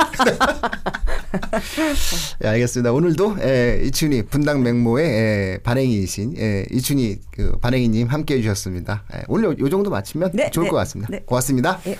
예, 2.43 2.47
알겠습니다. 2.47 2.91
오늘도 2.93 3.37
예, 3.41 3.81
이춘희 3.85 4.23
분당 4.23 4.61
맹모의 4.63 5.05
예, 5.09 5.59
반행이이신 5.63 6.35
예, 6.37 6.65
이춘희 6.71 7.19
그 7.31 7.57
반행이님 7.59 8.07
함께 8.07 8.35
해 8.35 8.41
주셨습니다. 8.41 9.03
예, 9.15 9.23
오늘 9.27 9.57
요 9.59 9.69
정도 9.69 9.89
마치면 9.89 10.31
네, 10.33 10.51
좋을 10.51 10.65
네, 10.65 10.69
것 10.69 10.77
같습니다. 10.77 11.09
네. 11.11 11.23
고맙습니다. 11.25 11.79
예. 11.87 11.97